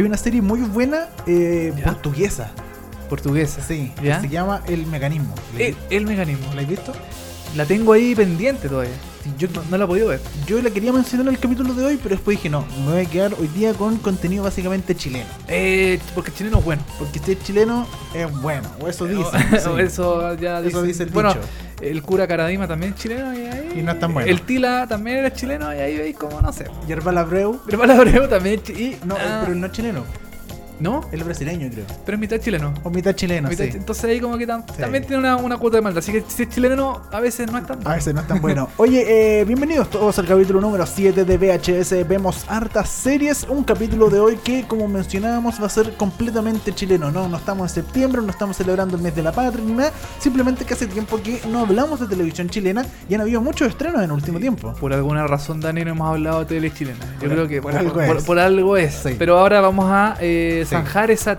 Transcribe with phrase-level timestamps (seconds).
[0.00, 2.50] Hay una serie muy buena eh, portuguesa.
[3.10, 3.60] Portuguesa.
[3.60, 5.34] Sí, que se llama El Mecanismo.
[5.58, 6.54] ¿La, El, el mecanismo.
[6.54, 6.92] ¿la has visto?
[7.54, 8.94] La tengo ahí pendiente todavía.
[9.36, 10.20] Yo, No, no la he podido ver.
[10.46, 13.02] yo la quería mencionar en el capítulo de hoy, pero después dije no, me voy
[13.02, 15.26] a quedar hoy día con contenido básicamente chileno.
[15.48, 16.82] Eh, porque el chileno es bueno.
[16.98, 19.26] Porque si es chileno, es bueno, o eso dicen.
[19.50, 19.68] sí.
[19.80, 21.46] Eso ya Eso dice el Bueno, dicho.
[21.82, 23.59] el cura Caradima también es chileno y ahí.
[23.74, 24.28] Y no es tan bueno.
[24.30, 26.66] El Tila también era chileno y ahí veis como no sé.
[26.86, 30.04] Yerbal Abreu, Pero Abreu también y, no, ah, pero no es chileno,
[30.80, 31.02] ¿No?
[31.12, 31.84] él es brasileño creo.
[32.04, 32.72] Pero es mitad chileno.
[32.82, 33.70] O mitad chileno, Mitad sí.
[33.74, 34.80] Entonces ahí como que tam- Sí.
[34.80, 35.98] también tiene una, una cuota de maldad.
[35.98, 38.40] Así que si es chileno, a veces no es tan A veces no es tan
[38.40, 38.68] bueno.
[38.78, 42.08] Oye, eh, bienvenidos todos al capítulo número 7 de VHS.
[42.08, 43.44] Vemos hartas series.
[43.48, 47.10] Un capítulo de hoy que, como mencionábamos, va a ser completamente chileno.
[47.10, 49.92] No, no estamos en septiembre, no estamos celebrando el mes de la patria ni nada.
[50.18, 53.98] Simplemente que hace tiempo que no hablamos de televisión chilena y han habido muchos estrenos
[53.98, 54.74] en el último tiempo.
[54.80, 56.98] Por alguna razón, Dani, no hemos hablado de tele chilena.
[57.14, 58.24] Yo Por- creo que por por, algo por- es.
[58.24, 58.94] por algo es.
[58.94, 59.16] Sí.
[59.18, 60.64] Pero ahora vamos a eh.
[60.70, 61.36] Zanjar esa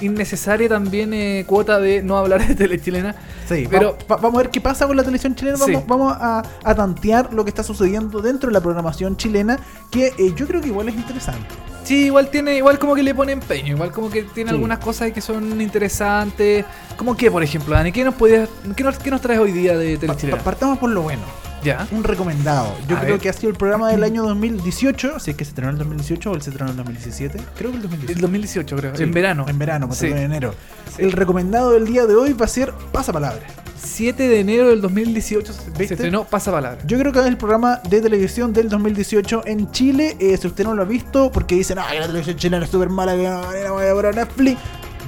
[0.00, 3.14] innecesaria también eh, cuota de no hablar de tele chilena.
[3.48, 5.56] Sí, Pero- va- va- vamos a ver qué pasa con la televisión chilena.
[5.58, 5.84] Vamos, Sí.
[5.86, 9.58] vamos a, a tantear lo que está sucediendo dentro de la programación chilena,
[9.90, 11.46] que eh, yo creo que igual es interesante.
[11.84, 14.54] Sí, igual tiene, igual como que le pone empeño, igual como que tiene Sí.
[14.56, 16.64] algunas cosas que son interesantes.
[16.96, 19.78] Como que, por ejemplo, Dani, ¿qué nos podías, qué nos, qué nos traes hoy día
[19.78, 20.38] de tele Pa- chilena?
[20.38, 21.22] pa- partamos por lo bueno.
[21.64, 21.86] Ya.
[21.90, 22.74] Un recomendado.
[22.88, 23.20] Yo A creo ver.
[23.20, 25.18] que ha sido el programa del año 2018.
[25.20, 27.38] Si es que se estrenó en el 2018 o el se estrenó en el 2017.
[27.56, 28.12] Creo que el 2018.
[28.16, 28.96] El 2018, creo.
[28.96, 29.46] Sí, en verano.
[29.48, 30.06] En verano, pues, Sí.
[30.06, 30.54] en enero.
[30.98, 33.46] El recomendado del día de hoy va a ser Pasapalabra.
[33.78, 35.88] 7 de enero del 2018 se- ¿Viste?
[35.88, 36.78] se estrenó Pasapalabra.
[36.86, 40.16] Yo creo que es el programa de televisión del 2018 en Chile.
[40.18, 42.88] Eh, si usted no lo ha visto, porque dicen, ay, la televisión chilena es súper
[42.88, 44.58] mala, que no, no voy a Netflix.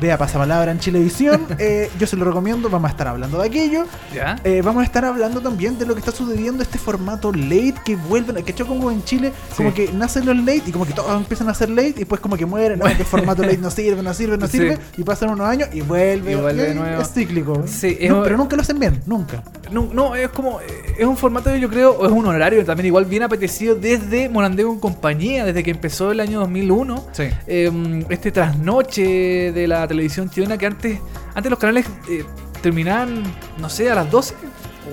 [0.00, 1.46] Vea Pasapalabra en Chilevisión.
[1.60, 3.84] Eh, yo se lo recomiendo, vamos a estar hablando de aquello.
[4.14, 4.36] ¿Ya?
[4.44, 7.96] Eh, vamos a estar hablando también de lo que está sucediendo este formato late que
[7.96, 11.48] vuelven, que como en Chile, como que nacen los late y como que todos empiezan
[11.48, 14.02] a hacer late y después como que mueren, no, que el formato late no sirve,
[14.02, 14.58] no sirve, no Sí.
[14.58, 17.02] sirve, y pasan unos años y vuelve, Y vuelve de y nuevo.
[17.02, 17.64] es cíclico.
[17.66, 19.42] Sí, es No, un- pero nunca lo hacen bien, nunca.
[19.70, 20.60] No, no, es como.
[20.60, 20.64] eh,
[20.98, 24.72] Es un formato, yo creo, o es un horario también igual bien apetecido desde Morandego
[24.72, 27.04] en compañía, desde que empezó el año 2001.
[27.12, 27.24] Sí.
[27.46, 30.98] Eh, este trasnoche de la televisión chilena que antes,
[31.34, 32.24] antes los canales eh,
[32.62, 33.22] terminaban,
[33.58, 34.34] no sé, a las 12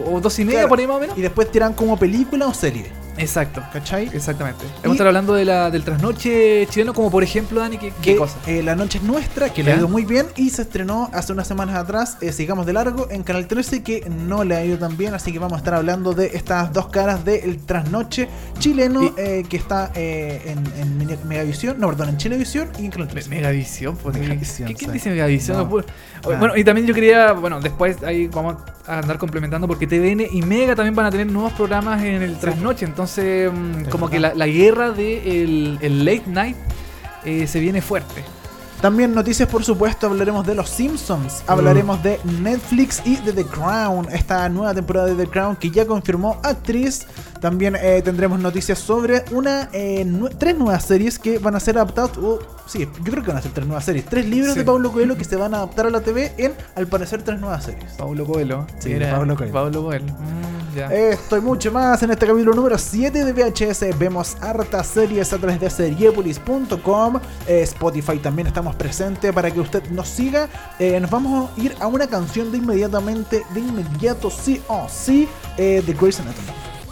[0.05, 0.69] o 12 y media Claro.
[0.69, 1.17] por ahí más o menos.
[1.17, 2.85] Y después tiran como película o serie,
[3.17, 3.63] Exacto.
[3.71, 4.09] ¿cachai?
[4.13, 4.65] Exactamente.
[4.81, 8.11] Vamos a estar hablando de la, del trasnoche chileno, como por ejemplo, Dani, ¿qué, qué
[8.13, 8.37] Que cosa?
[8.47, 11.31] eh, La Noche es Nuestra, que le ha ido muy bien y se estrenó hace
[11.33, 14.77] unas semanas atrás, eh, Sigamos de Largo, en Canal 13, que no le ha ido
[14.77, 18.27] tan bien, así que vamos a estar hablando de estas dos caras del trasnoche
[18.59, 22.91] chileno Y- eh, que está eh, en, en Megavisión, no, perdón, en Chilevisión y en
[22.91, 23.29] Canal 13.
[23.29, 25.57] Megavisión, pues, Megavisión, ¿qué- ¿Quién dice Megavisión?
[25.57, 25.69] No.
[25.69, 26.39] Claro.
[26.39, 28.55] Bueno, y también yo quería, bueno, después ahí vamos
[28.87, 32.35] a andar complementando porque TVN y Mega también van a tener nuevos programas en el
[32.37, 32.83] trasnoche.
[32.85, 36.57] Entonces, mm, Es como que la, la guerra de el, el late night
[37.23, 38.23] eh, se viene fuerte.
[38.81, 44.07] También noticias, por supuesto, hablaremos de Los Simpsons, hablaremos de Netflix y de The Crown,
[44.11, 47.07] esta nueva temporada de The Crown que ya confirmó actriz.
[47.41, 51.77] También eh, tendremos noticias sobre una eh, nu- tres nuevas series que van a ser
[51.77, 52.17] adaptadas.
[52.17, 54.05] o sí, yo creo que van a ser tres nuevas series.
[54.05, 54.59] Tres libros Sí.
[54.59, 57.39] de Pablo Coelho que se van a adaptar a la TV en, al parecer, tres
[57.39, 57.91] nuevas series.
[57.93, 58.65] Pablo Coelho.
[58.79, 59.53] Sí, Era Pablo Coelho.
[59.53, 60.05] Pablo Coelho.
[60.13, 60.87] Mm, ya.
[60.93, 63.97] Esto y mucho más en este capítulo número 7 de VHS.
[63.99, 67.19] Vemos hartas series a través de seriepolis.com.
[67.47, 70.47] Eh, Spotify también estamos presentes para que usted nos siga.
[70.99, 75.81] Nos vamos a ir a una canción de inmediatamente, de inmediato, sí o sí, de
[75.99, 76.47] Grey's Anatomy.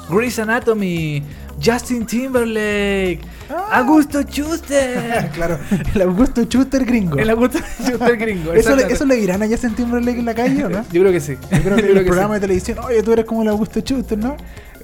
[0.10, 1.24] Grey's Anatomy.
[1.62, 3.22] Justin Timberlake.
[3.50, 3.80] Ah.
[3.80, 5.30] Augusto Schuster.
[5.34, 5.60] claro,
[5.94, 7.18] el Augusto Schuster gringo.
[7.18, 8.54] el Augusto Schuster gringo.
[8.54, 8.84] ¿Eso, le.
[8.84, 10.84] ¿Eso le dirán a Justin Timberlake en la calle o no?
[10.92, 11.38] Yo creo que sí.
[11.52, 12.34] Yo creo que en Yo el programa sí.
[12.36, 14.36] de televisión, oye, tú eres como el Augusto Schuster, ¿no?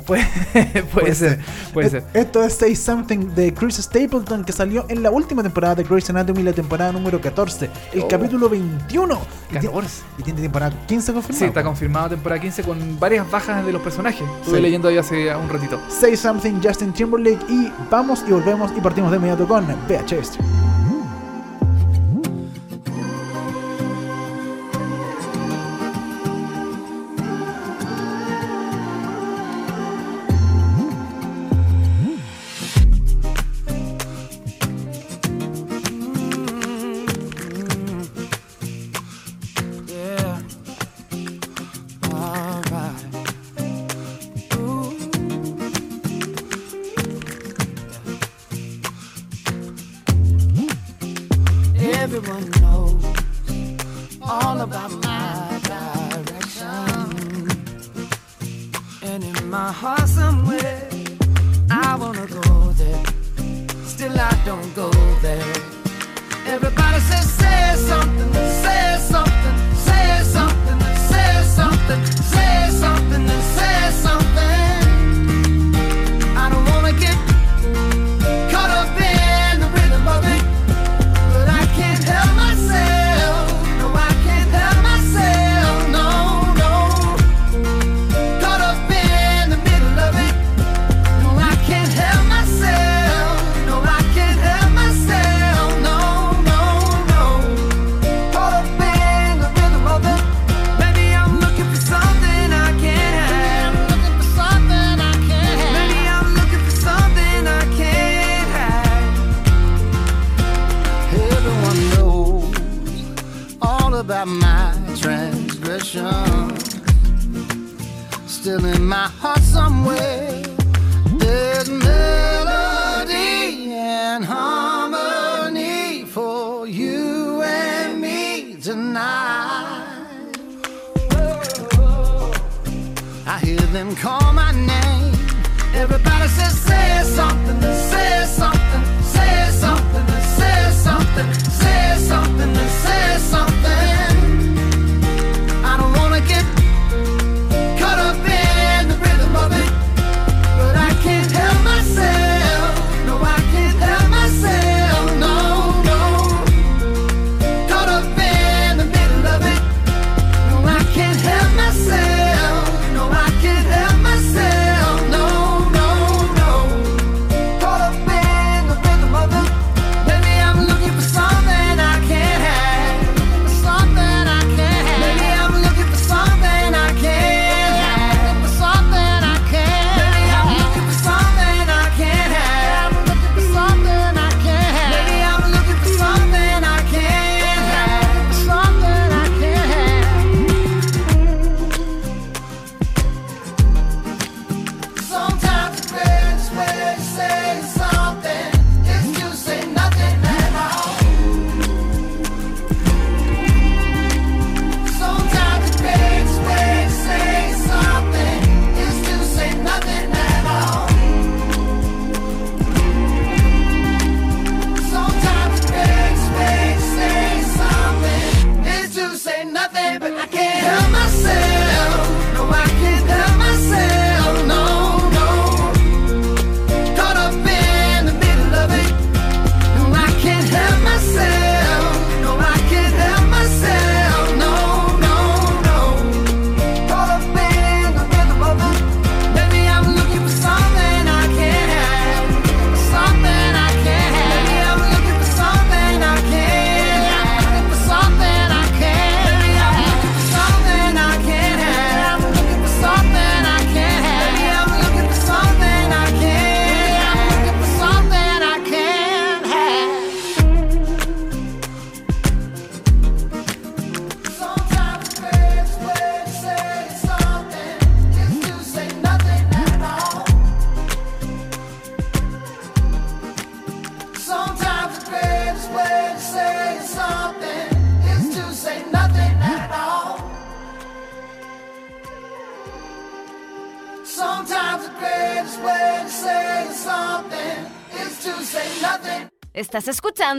[0.53, 1.39] Puede, puede ser,
[1.73, 2.03] puede Es- ser.
[2.15, 6.09] Esto es Say Something de Chris Stapleton que salió en la última temporada de Grey's
[6.09, 8.07] Anatomy, la temporada número 14, el Oh.
[8.07, 9.19] capítulo 21.
[9.49, 10.01] Y tiene- 14.
[10.17, 11.39] Y tiene temporada 15 confirmada.
[11.39, 14.23] Sí, está confirmado temporada 15 con varias bajas de los personajes.
[14.39, 14.61] Estuve Sí.
[14.63, 15.79] leyendo ahí hace un ratito.
[15.89, 20.37] Say Something Justin Timberlake y vamos y volvemos y partimos de inmediato con VHS.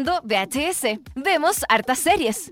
[0.05, 1.01] VHS.
[1.15, 2.50] Vemos hartas series.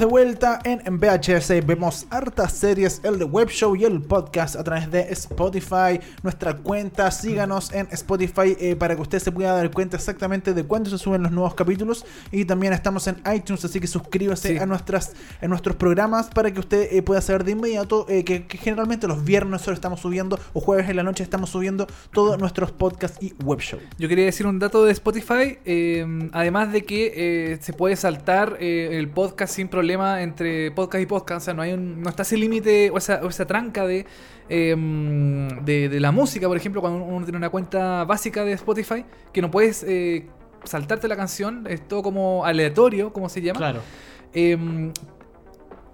[0.00, 1.66] De vuelta en VHS.
[1.66, 6.00] Vemos hartas series, el web show y el podcast a través de Spotify.
[6.22, 10.64] Nuestra cuenta, síganos en Spotify eh, para que usted se pueda dar cuenta exactamente de
[10.64, 12.06] cuándo se suben los nuevos capítulos.
[12.32, 16.60] Y también estamos en iTunes, así que suscríbase a, nuestras, a nuestros programas para que
[16.60, 20.40] usted eh, pueda saber de inmediato eh, que, que, generalmente los viernes solo estamos subiendo
[20.54, 23.78] o jueves en la noche estamos subiendo todos nuestros podcasts y web show.
[23.98, 25.58] Yo quería decir un dato de Spotify,
[26.32, 31.42] además de que se puede saltar el podcast sin problema problema entre podcast y podcast.
[31.42, 34.06] O sea, no, hay un, no está ese límite o esa, tranca de,
[34.48, 34.76] eh,
[35.64, 39.50] de, la música, por ejemplo, cuando uno tiene una cuenta básica de Spotify, que no
[39.50, 40.26] puedes eh,
[40.64, 43.58] saltarte la canción, es todo como aleatorio, como se llama.
[43.58, 43.80] Claro.
[44.32, 44.92] Em,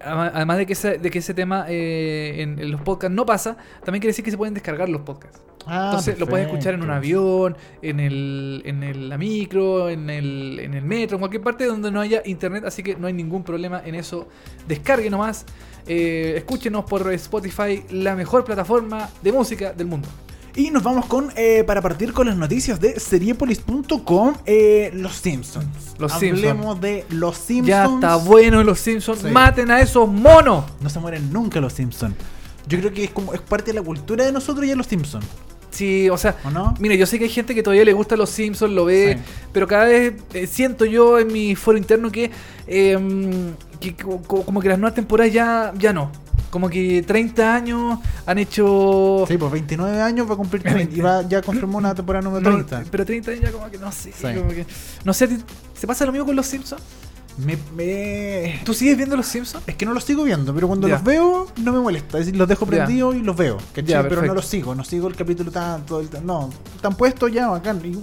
[0.00, 0.72] además de que
[1.18, 4.52] ese, tema eh, en, en los podcasts no pasa, también quiere decir que se pueden
[4.52, 5.45] descargar los podcasts.
[5.66, 10.08] Ah, Entonces lo puedes escuchar en un avión, en el, en el la micro, en
[10.10, 13.12] el, en el metro, en cualquier parte donde no haya internet, así que no hay
[13.12, 14.28] ningún problema en eso.
[14.68, 15.44] Descargue nomás,
[15.86, 20.08] eh, escúchenos por Spotify, la mejor plataforma de música del mundo.
[20.54, 25.66] Y nos vamos con, eh, para partir con las noticias de seriepolis.com, eh, Los Simpsons.
[25.98, 27.68] Los Hablemos de Los Simpsons.
[27.68, 29.26] Ya está bueno los Simpsons, Sí.
[29.28, 30.64] maten a esos monos.
[30.80, 32.14] No se mueren nunca los Simpsons.
[32.68, 35.26] Yo creo que es como es parte de la cultura de nosotros ya los Simpsons.
[35.70, 36.74] Sí, o sea, ¿O no?
[36.78, 39.30] Mira, yo sé que hay gente que todavía le gusta los Simpsons, lo ve, Sí.
[39.52, 42.30] pero cada vez eh, siento yo en mi foro interno que,
[42.66, 42.98] eh,
[43.80, 46.10] que co- co- como que las nuevas temporadas ya, ya no.
[46.50, 49.24] Como que 30 años han hecho...
[49.28, 52.50] Sí, pues 29 años va a cumplir 30 y va, ya confirmó una temporada número
[52.50, 52.90] No, 30.
[52.90, 54.12] pero 30 años ya como que no sé.
[54.12, 54.26] Sí.
[54.34, 54.64] como que-
[55.04, 55.36] no sé, ¿a ti-
[55.74, 56.80] ¿se pasa lo mismo con los Simpsons?
[57.38, 59.62] Me, me- ¿Tú sigues viendo los Simpsons?
[59.66, 60.94] Es que no los sigo viendo, pero cuando Ya.
[60.94, 62.18] los veo no me molesta.
[62.18, 63.58] Es decir, los dejo prendidos y los veo.
[63.74, 66.00] pero no los sigo, no sigo el capítulo tanto.
[66.00, 67.80] el- no, están puestos ya bacán.
[67.84, 67.96] Y-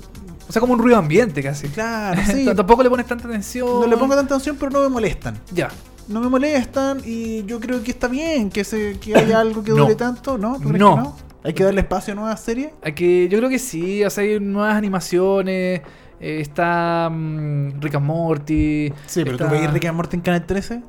[0.47, 1.67] O sea, como un ruido ambiente casi.
[1.69, 2.45] claro, sí.
[2.55, 3.67] Tampoco le pones tanta atención.
[3.67, 5.37] no le pongo tanta atención, pero no me molestan.
[5.51, 5.69] Ya.
[6.07, 9.71] No me molestan y yo creo que está bien que se que haya algo que
[9.71, 9.95] dure No.
[9.95, 10.55] tanto, ¿no?
[10.59, 10.95] ¿Tú crees No.
[10.95, 11.15] que no?
[11.45, 12.69] Hay que darle espacio a nuevas series.
[12.83, 15.81] Hay que, yo creo que sí, o sea, hay nuevas animaciones.
[16.23, 18.93] Eh, está mm, Rick and Morty.
[19.05, 20.81] Sí, pero está- tú veis Rick and Morty en Canal 13.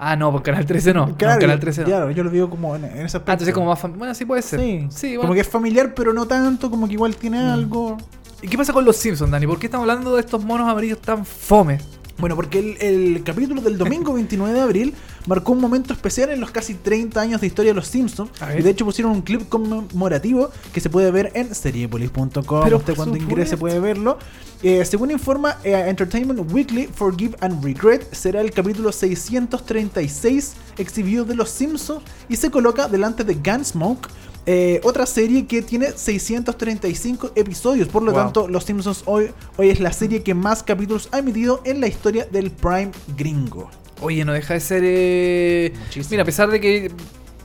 [0.00, 1.06] Ah, no, por Canal 13 no.
[1.08, 1.86] no, Claro, Canal 13 no.
[1.88, 3.30] claro, yo lo veo como en, en ese aspecto.
[3.30, 4.60] Ah, entonces como más Bueno, sí puede ser.
[4.60, 7.50] Sí, Sí, como que es familiar, pero no tanto, como que igual tiene Mm.
[7.50, 7.96] algo.
[8.40, 9.46] ¿Y qué pasa con los Simpsons, Dani?
[9.48, 11.78] ¿Por qué estamos hablando de estos monos amarillos tan fome?
[12.18, 14.94] Bueno, porque el, el capítulo del domingo 29 de abril
[15.26, 18.30] marcó un momento especial en los casi 30 años de historia de los Simpsons.
[18.58, 22.72] Y de hecho pusieron un clip conmemorativo que se puede ver en seriepolis.com.
[22.72, 24.18] Usted cuando ingrese puede verlo.
[24.62, 31.36] Eh, según informa eh, Entertainment Weekly, Forgive and Regret será el capítulo 636 exhibido de
[31.36, 34.08] los Simpsons y se coloca delante de Gunsmoke.
[34.50, 38.20] Eh, otra serie que tiene 635 episodios, por lo Wow.
[38.22, 41.86] tanto Los Simpsons hoy, hoy es la serie que más capítulos ha emitido en la
[41.86, 43.68] historia del Prime gringo.
[44.00, 44.82] Oye, no deja de ser.
[44.84, 45.72] eh.
[46.10, 46.90] Mira, a pesar de que.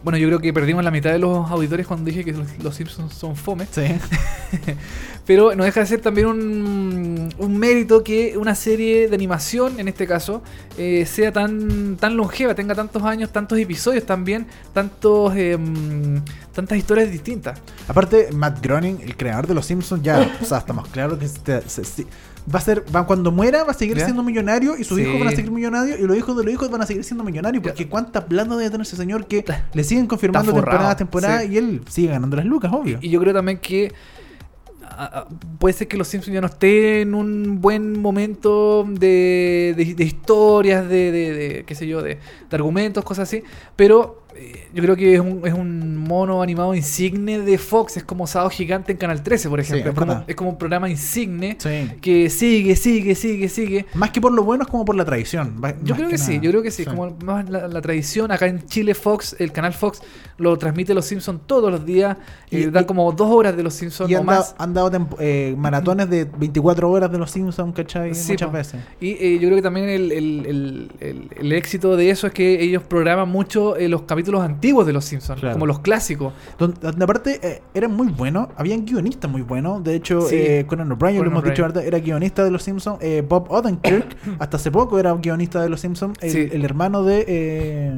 [0.03, 3.13] Bueno, yo creo que perdimos la mitad de los auditores cuando dije que los, Simpsons
[3.13, 3.65] son fome.
[3.71, 3.83] Sí.
[5.25, 9.87] Pero no deja de ser también un, un mérito que una serie de animación, en
[9.87, 10.41] este caso,
[10.77, 16.21] eh, sea tan, tan longeva, tenga tantos años, tantos episodios también, tantos, em,
[16.53, 17.61] tantas historias distintas.
[17.87, 21.69] Aparte, Matt Groening, el creador de Los Simpsons, ya, o sea, estamos claros que se-
[21.69, 22.07] se- se-
[22.53, 24.05] va a ser, va, cuando muera va a seguir ¿Ya?
[24.05, 25.03] siendo millonario y sus Sí.
[25.03, 27.23] hijos van a seguir millonarios y los hijos de los hijos van a seguir siendo
[27.23, 31.41] millonarios porque cuánta plata debe tener ese señor que le siguen confirmando temporada a temporada
[31.41, 31.49] sí.
[31.53, 32.97] y él sigue ganando las lucas, obvio.
[33.01, 33.93] Y yo creo también que
[34.95, 35.27] a- a-
[35.59, 40.03] puede ser que los Simpsons ya no estén en un buen momento de, de- de
[40.03, 42.15] historias, de, de- de, qué sé yo, de,
[42.49, 43.43] de argumentos, cosas así,
[43.75, 44.22] pero
[44.73, 48.49] yo creo que es un, es un mono animado insigne de Fox, es como Sábado
[48.49, 50.25] Gigante en Canal 13, por ejemplo, es es, como, verdad.
[50.27, 51.89] es como un programa insigne Sí.
[52.01, 53.85] que sigue, sigue, sigue, sigue.
[53.93, 55.61] Más que por lo bueno es como por la tradición.
[55.83, 58.65] Yo creo que, sí, yo creo que sí, como más la, la tradición, acá en
[58.65, 60.01] Chile Fox, el canal Fox
[60.37, 62.17] lo transmite Los Simpsons todos los días,
[62.49, 64.73] Y- y, dan y- como dos horas de Los Simpsons Y o han, dado, han
[64.73, 68.11] dado tempo- eh, maratones de 24 horas de los Simpsons, ¿cachai?
[68.27, 68.81] Muchas veces.
[68.99, 70.45] Y eh, yo creo que también el, el-
[70.99, 74.93] el- el- éxito de eso es que ellos programan mucho eh, los capítulos antiguos de
[74.93, 75.53] Los Simpsons, Claro.
[75.55, 76.33] como los clásicos.
[76.57, 79.83] Donde, donde aparte eh, eran muy buenos, habían guionistas muy buenos.
[79.83, 80.35] De hecho, Sí.
[80.37, 82.97] eh, Conan O'Brien, lo hemos dicho, era guionista de Los Simpsons.
[83.01, 86.17] Eh, Bob Odenkirk, hasta hace poco era guionista de Los Simpsons.
[86.21, 86.49] El, Sí.
[86.51, 87.93] el hermano de, eh,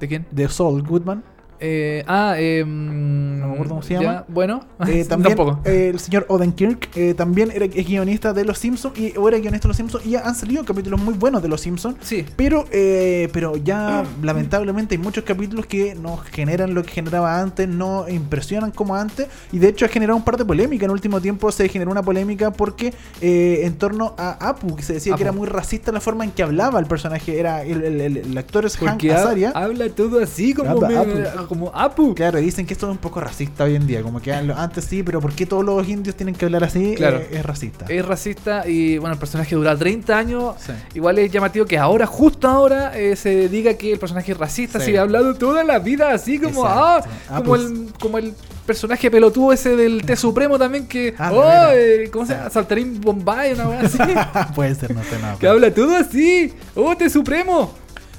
[0.00, 0.26] ¿De quién?
[0.30, 1.22] de Saul Goodman.
[1.60, 4.24] Eh, ah, eh, no me acuerdo cómo se ya, llama.
[4.28, 5.60] Bueno, Eh, también tampoco.
[5.64, 9.38] eh, el señor Odenkirk eh, también era, es guionista de Los Simpsons y o era
[9.38, 11.96] guionista de Los Simpsons y ya han salido capítulos muy buenos de Los Simpsons.
[12.00, 12.24] sí.
[12.36, 17.68] Pero, eh, pero ya lamentablemente hay muchos capítulos que no generan lo que generaba antes,
[17.68, 19.28] no impresionan como antes.
[19.52, 20.84] Y de hecho ha generado un par de polémicas.
[20.86, 25.14] En último tiempo se generó una polémica porque en torno a Apu, que se decía
[25.16, 27.38] que era muy racista la forma en que hablaba el personaje.
[27.38, 29.50] Era el, el- el- el actor es Hank ha- Azaria.
[29.54, 32.14] habla todo así como, Habla me- Como Apu.
[32.14, 34.02] Claro, dicen que esto es un poco racista hoy en día.
[34.02, 36.94] Como que antes sí, pero ¿por qué todos los indios tienen que hablar así?
[36.96, 37.18] Claro.
[37.18, 37.86] Eh, es racista.
[37.88, 40.54] Es racista y bueno, el personaje dura 30 años.
[40.58, 40.72] Sí.
[40.94, 44.80] Igual es llamativo que ahora, justo ahora, eh, se diga que el personaje es racista.
[44.80, 44.86] Sí.
[44.92, 47.62] Si ha hablado toda la vida así como, ah, Ah, como, pues.
[47.62, 48.34] el, como el
[48.66, 52.50] personaje pelotudo ese del T Supremo también que, Ah, oh, eh, ¿cómo se llama?
[52.50, 54.52] Saltarín Bombay, una cosa así.
[54.54, 55.36] Puede ser, no sé nada.
[55.38, 56.52] que habla todo así.
[56.74, 57.72] Oh, T Supremo.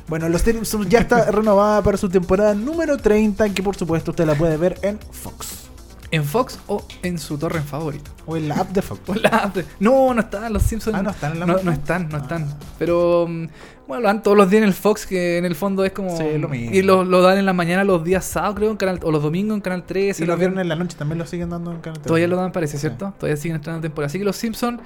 [0.08, 4.26] Bueno, Los Simpsons ya está renovada para su temporada número 30, que por supuesto usted
[4.26, 5.66] la puede ver en Fox.
[6.10, 8.10] En Fox o en su torre favorito.
[8.26, 9.02] O en la app de Fox.
[9.08, 10.96] O la app de- No, no están los Simpsons.
[10.98, 12.22] Ah, no están en la no, no están, no Ah.
[12.22, 12.48] están.
[12.80, 13.48] Pero mm,
[13.90, 16.16] bueno, lo dan todos los días en el Fox, que en el fondo es como.
[16.18, 16.74] Sí, lo mismo.
[16.74, 19.22] Y lo, lo dan en la mañana los días sábados, creo, en canal, o los
[19.22, 20.24] domingos en Canal 13.
[20.24, 22.28] Y los viernes en la noche también lo siguen dando en Canal Todavía 13.
[22.30, 23.14] lo dan, parece, ¿cierto?
[23.20, 24.08] Todavía siguen estrenando temporada.
[24.08, 24.80] Así que los Simpsons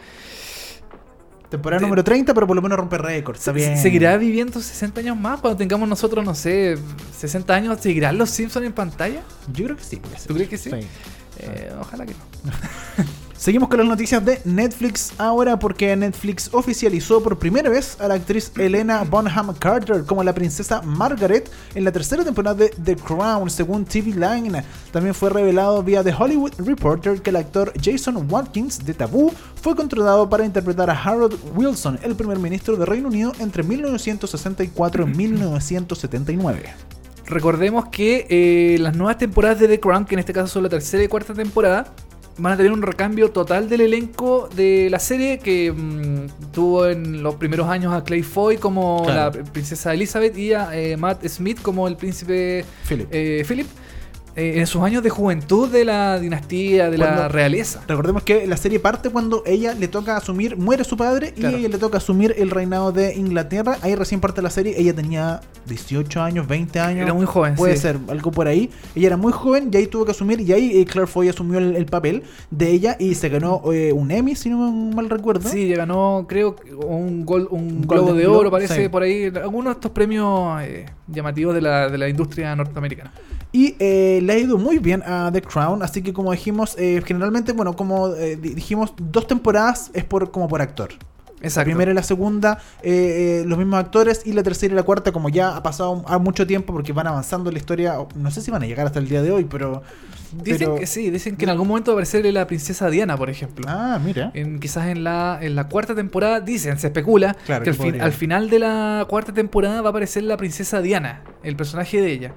[1.51, 3.35] Temporada Te- número 30, pero por lo menos rompe récord.
[3.35, 3.77] Está bien.
[3.77, 6.77] seguirá viviendo 60 años más cuando tengamos nosotros, no sé,
[7.17, 7.79] 60 años.
[7.81, 9.21] ¿Seguirán los Simpsons en pantalla?
[9.53, 10.01] Yo creo que sí.
[10.27, 10.71] ¿Tú crees que sí?
[10.71, 10.87] Sí.
[11.39, 12.51] Eh, ojalá que no.
[13.41, 18.13] Seguimos con las noticias de Netflix ahora porque Netflix oficializó por primera vez a la
[18.13, 23.49] actriz Elena Bonham Carter como la princesa Margaret en la tercera temporada de The Crown,
[23.49, 24.63] según TV Line.
[24.91, 29.75] También fue revelado vía The Hollywood Reporter que el actor Jason Watkins de Taboo fue
[29.75, 35.15] contratado para interpretar a Harold Wilson, el primer ministro de Reino Unido entre 1964 y
[35.15, 36.69] 1979.
[37.25, 40.69] Recordemos que eh, las nuevas temporadas de The Crown, que en este caso son la
[40.69, 41.91] tercera y cuarta temporada,
[42.37, 47.21] van a tener un recambio total del elenco de la serie que mm, tuvo en
[47.23, 49.37] los primeros años a Clay Foy como Claro.
[49.39, 53.07] la princesa Elizabeth y a eh, Matt Smith como el príncipe Philip.
[53.11, 53.67] eh, Philip.
[54.35, 57.81] Eh, en sus años de juventud de la dinastía, de la realeza.
[57.87, 61.57] Recordemos que la serie parte cuando ella le toca asumir, muere su padre Claro.
[61.57, 63.77] y ella le toca asumir el reinado de Inglaterra.
[63.81, 67.03] Ahí recién parte la serie, ella tenía 18 años, 20 años.
[67.03, 67.81] Era muy joven, Puede sí.
[67.81, 68.69] ser, algo por ahí.
[68.95, 71.59] Ella era muy joven y ahí tuvo que asumir y ahí eh, Claire Foy asumió
[71.59, 75.49] el, el papel de ella y se ganó eh, un Emmy, si no mal recuerdo.
[75.49, 78.89] Sí, ya ganó, creo, un, gol, un globo de oro, parece, sí.
[78.89, 79.25] por ahí.
[79.25, 83.11] Algunos de estos premios eh, llamativos de la, de la industria norteamericana.
[83.53, 87.01] Y eh, le ha ido muy bien a The Crown, así que como dijimos, eh,
[87.05, 90.91] generalmente, bueno, como eh, di- dijimos, dos temporadas es por como por actor.
[91.41, 91.65] La Exacto.
[91.69, 95.11] primera y la segunda, eh, eh, los mismos actores, y la tercera y la cuarta,
[95.11, 98.51] como ya ha pasado a mucho tiempo, porque van avanzando la historia, no sé si
[98.51, 99.81] van a llegar hasta el día de hoy, pero...
[100.33, 103.17] Dicen pero- que sí, dicen que en algún momento va a aparecer la princesa Diana,
[103.17, 103.65] por ejemplo.
[103.67, 104.31] Ah, mira.
[104.33, 107.83] En, quizás en la, en la cuarta temporada, dicen, se especula, Claro, que al, que
[107.83, 108.05] fin- podría.
[108.05, 112.11] al final de la cuarta temporada va a aparecer la princesa Diana, el personaje de
[112.13, 112.31] ella.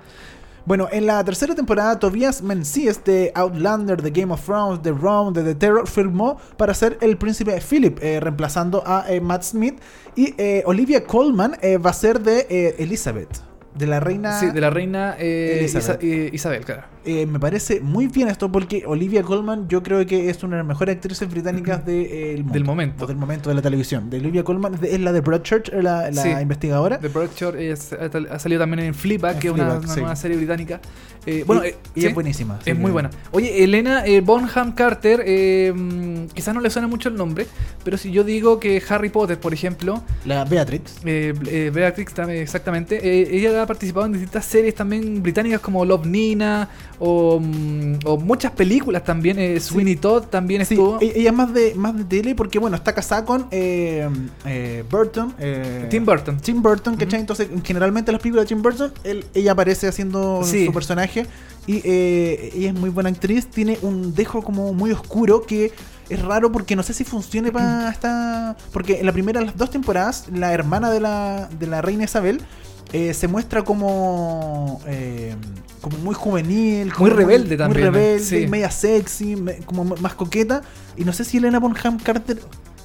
[0.66, 5.32] Bueno, en la tercera temporada, Tobias Menzies de Outlander, de Game of Thrones, de Rome,
[5.32, 9.78] de The Terror, firmó para ser el príncipe Philip, eh, reemplazando a eh, Matt Smith.
[10.16, 13.42] Y eh, Olivia Colman eh, va a ser de Elizabeth,
[13.74, 14.40] de la reina...
[14.40, 16.02] Sí, de la reina Elizabeth.
[16.02, 16.93] Isa- Isabel, claro.
[17.06, 20.62] Eh, me parece muy bien esto porque Olivia Colman yo creo que es una de
[20.62, 23.06] las mejores actrices británicas de, eh, mundo, Del momento.
[23.06, 24.08] del momento de la televisión.
[24.08, 26.30] De Olivia Colman es la de Broadchurch, eh, la, la Sí.
[26.30, 26.98] investigadora.
[26.98, 27.94] The Broadchurch ella s-
[28.30, 30.00] ha salido también en Fleabag, que es una, Fleabag, una sí.
[30.00, 30.80] nueva serie británica.
[31.26, 32.06] Eh, bueno, y, y ¿sí?
[32.06, 32.58] es buenísima.
[32.64, 33.10] Es muy buena.
[33.32, 35.24] Oye, Elena eh, Bonham Carter,
[36.34, 37.46] quizás no le suena mucho el nombre,
[37.82, 41.00] pero si yo digo que Harry Potter, por ejemplo, La Beatrix.
[41.02, 47.98] Beatrix exactamente, ella ha participado en distintas series también británicas como Love Nina o, mm,
[48.04, 49.38] o muchas películas también.
[49.38, 50.98] eh, Sweeney Todd también estuvo.
[51.00, 54.08] e- ella es más de, más de tele porque, bueno, está casada con eh,
[54.44, 55.34] eh, Burton.
[55.38, 56.38] eh, Tim Burton.
[56.38, 57.20] Tim Burton, ¿cachai?
[57.20, 60.66] Entonces, generalmente en las películas de Tim Burton, él- ella aparece haciendo Sí.
[60.66, 61.26] su personaje.
[61.66, 63.46] Y eh, ella es muy buena actriz.
[63.46, 65.72] Tiene un dejo como muy oscuro que
[66.10, 68.56] es raro porque no sé si funcione para esta.
[68.72, 72.40] Porque en la primera, las dos temporadas, la hermana de la, de la reina Isabel.
[72.94, 75.34] Eh, se muestra como eh,
[75.80, 78.46] como muy juvenil, como rebelde también, muy rebelde, sí.
[78.46, 80.62] media sexy, me- como más coqueta.
[80.96, 82.38] Y no sé si Elena Bonham Carter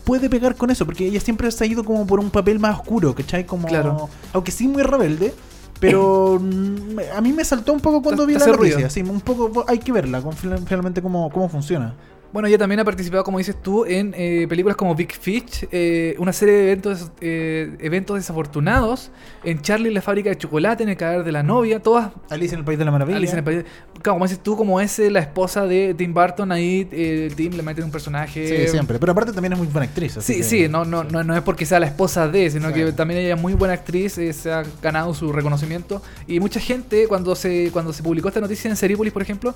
[0.03, 2.77] puede pegar con eso, porque ella siempre se ha ido como por un papel más
[2.79, 3.45] oscuro, ¿cachai?
[3.45, 4.09] Como, Claro.
[4.33, 5.33] Aunque sí muy rebelde,
[5.79, 6.41] pero
[7.15, 8.89] a mí me saltó un poco cuando vi la noticia.
[8.89, 11.93] Sí, un poco, hay que verla, con- finalmente cómo, cómo funciona.
[12.31, 16.15] Bueno, ella también ha participado, como dices tú, en eh, películas como Big Fish, eh,
[16.19, 19.09] una serie de eventos, eh, eventos desafortunados,
[19.43, 22.59] en Charlie la fábrica de chocolate, en El cadáver de la novia, todas Alice en
[22.59, 23.17] el País de la Maravilla.
[23.17, 23.63] Alice en el país.
[24.01, 27.53] Claro, como dices tú, como es eh, la esposa de Tim Burton, ahí el Tim
[27.53, 28.47] le mete un personaje.
[28.65, 28.99] Sí, siempre.
[28.99, 30.17] Pero aparte también es muy buena actriz.
[30.17, 32.71] así Sí, que- sí, no, no, no, no es porque sea la esposa de, sino
[32.71, 36.01] que también ella es muy buena actriz, se ha ganado su reconocimiento.
[36.27, 39.55] Y mucha gente, cuando se, cuando se publicó esta noticia en Seripolis, por ejemplo,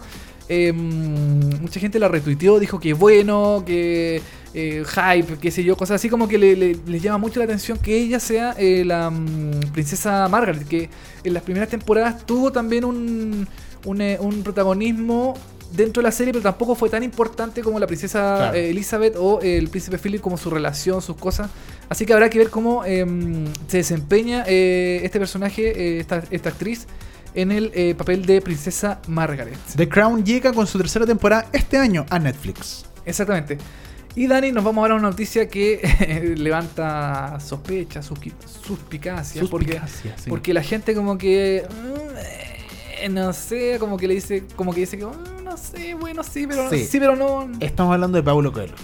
[0.50, 4.22] eh, mucha gente la retuiteó, dijo que bueno, que
[4.56, 7.46] eh, hype, qué sé yo, cosas así como que le, le- les llama mucho la
[7.46, 10.90] atención que ella sea eh, la mm, princesa Margaret, que
[11.24, 13.48] en las primeras temporadas tuvo también un,
[13.86, 15.34] un, eh, un protagonismo
[15.76, 18.54] dentro de la serie, pero tampoco fue tan importante como la princesa Claro.
[18.58, 21.50] eh, Elizabeth o el príncipe Philip, como su relación, sus cosas.
[21.90, 23.04] Así que habrá que ver cómo eh,
[23.68, 26.86] se desempeña este personaje, esta, esta actriz,
[27.36, 29.58] en el eh, papel de princesa Margaret.
[29.76, 32.86] The Crown llega con su tercera temporada este año a Netflix.
[33.06, 33.58] Exactamente.
[34.16, 40.30] Y Dani, nos vamos a dar una noticia que levanta sospechas, suspicacias, porque, Suspicacia, sí.
[40.30, 42.18] porque la gente como que mm,
[43.02, 46.24] eh, no sé, como que le dice, como que dice que mm, no sé, bueno,
[46.24, 46.86] sí, pero Sí.
[46.86, 47.50] sí, pero no.
[47.60, 48.76] Estamos hablando de Paulo Coelho.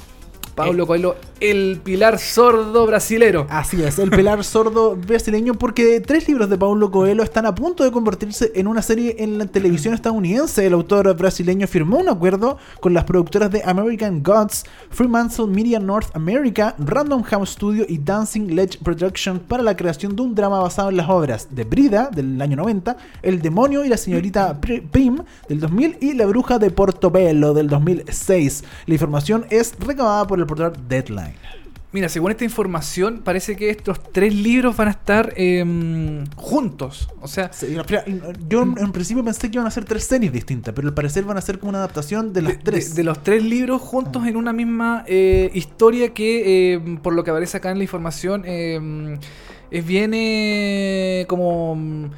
[0.65, 3.47] Pablo Coelho, el pilar sordo brasilero.
[3.49, 7.83] Así es, el pilar sordo brasileño, porque tres libros de Paulo Coelho están a punto
[7.83, 10.65] de convertirse en una serie en la televisión estadounidense.
[10.65, 16.15] El autor brasileño firmó un acuerdo con las productoras de American Gods, Fremantle Media North
[16.15, 20.89] America, Random House Studio y Dancing Ledge Production para la creación de un drama basado
[20.89, 25.19] en las obras de Brida del año 90, El demonio y la señorita Pri- Prim
[25.47, 28.63] del 2000 y La bruja de Portobello del 2006.
[28.85, 31.33] La información es recabada por el portal Deadline.
[31.91, 37.09] Mira, según esta información, parece que estos tres libros van a estar em, juntos.
[37.19, 37.75] O sea, Sí,
[38.47, 41.23] yo en, en principio pensé que iban a ser tres series distintas, pero al parecer
[41.23, 42.89] van a ser como una adaptación de las de, tres.
[42.91, 47.23] de- de los tres libros juntos en una misma eh, historia que, eh, por lo
[47.23, 49.17] que aparece acá en la información, eh,
[49.71, 50.13] es bien
[51.27, 52.09] como...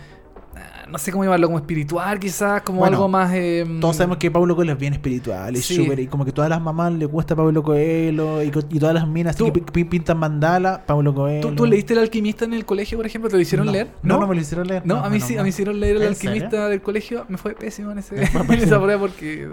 [0.92, 3.32] mm, No sé cómo llamarlo, como espiritual quizás, como Bueno, algo más...
[3.34, 5.76] eh, Todos sabemos que Pablo Coelho es bien espiritual, es Sí.
[5.76, 9.36] súper, y como que todas las mamás le gusta Pablo Coelho, y, todas las minas
[9.36, 11.48] así que pintan mandala, Pablo Coelho.
[11.50, 13.30] ¿Tú, tú leíste El Alquimista en el colegio, por ejemplo?
[13.30, 13.88] ¿Te lo hicieron no, leer?
[14.04, 14.84] No, no, me lo hicieron leer.
[14.86, 16.66] No, a mí sí, a mí hicieron leer El ¿En Alquimista serio?
[16.68, 17.26] del colegio.
[17.30, 19.48] Me fue pésimo en, ese, en esa prueba porque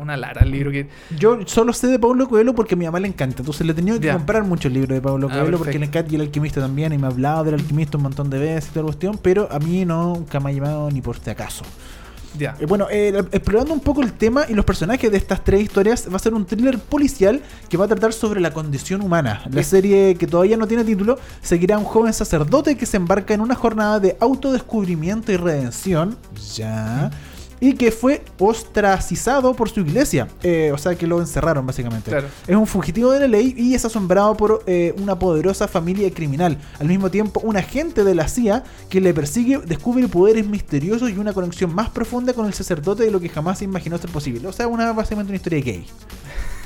[0.00, 0.88] una lara el libro que...
[1.18, 3.38] Yo solo sé de Pablo Coelho porque a mi mamá le encanta.
[3.42, 6.12] Entonces le he tenido que comprar muchos libros de Pablo Ah, Coelho porque le encanta
[6.12, 6.92] y el alquimista también.
[6.92, 9.18] Y me ha hablado del alquimista un montón de veces y toda la cuestión.
[9.22, 11.64] Pero a mí no, nunca me ha llamado ni por si acaso.
[12.38, 12.54] Ya.
[12.60, 16.06] Eh, Bueno, eh, explorando un poco el tema y los personajes de estas tres historias,
[16.12, 19.42] va a ser un thriller policial que va a tratar sobre la condición humana.
[19.50, 19.70] La Sí.
[19.70, 23.40] serie, que todavía no tiene título, seguirá a un joven sacerdote que se embarca en
[23.40, 26.16] una jornada de autodescubrimiento y redención.
[26.54, 27.10] Ya.
[27.60, 30.28] Y que fue ostracizado por su iglesia.
[30.42, 32.10] Eh, o sea, que lo encerraron, básicamente.
[32.10, 32.28] Claro.
[32.46, 36.58] Es un fugitivo de la ley y es asombrado por eh, una poderosa familia criminal.
[36.78, 41.18] Al mismo tiempo, un agente de la CIA que le persigue descubre poderes misteriosos y
[41.18, 44.48] una conexión más profunda con el sacerdote de lo que jamás se imaginó ser posible.
[44.48, 45.86] O sea, una, básicamente una historia gay.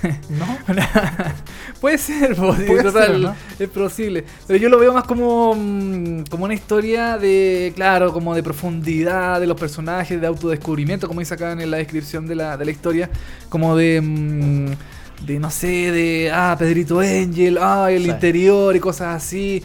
[0.31, 0.75] ¿No?
[1.81, 3.35] Puede ser, po, sí, Puede total, ser, ¿no?
[3.59, 4.25] es posible.
[4.47, 9.41] Pero yo lo veo más como, mm, como una historia de, claro, como de profundidad
[9.41, 12.71] de los personajes, de autodescubrimiento, como dice acá en la descripción de la, de la
[12.71, 13.11] historia,
[13.49, 18.11] como de, mm, de no sé, de, ah, Pedrito Angel, ah, el Sí.
[18.11, 19.63] interior y cosas así.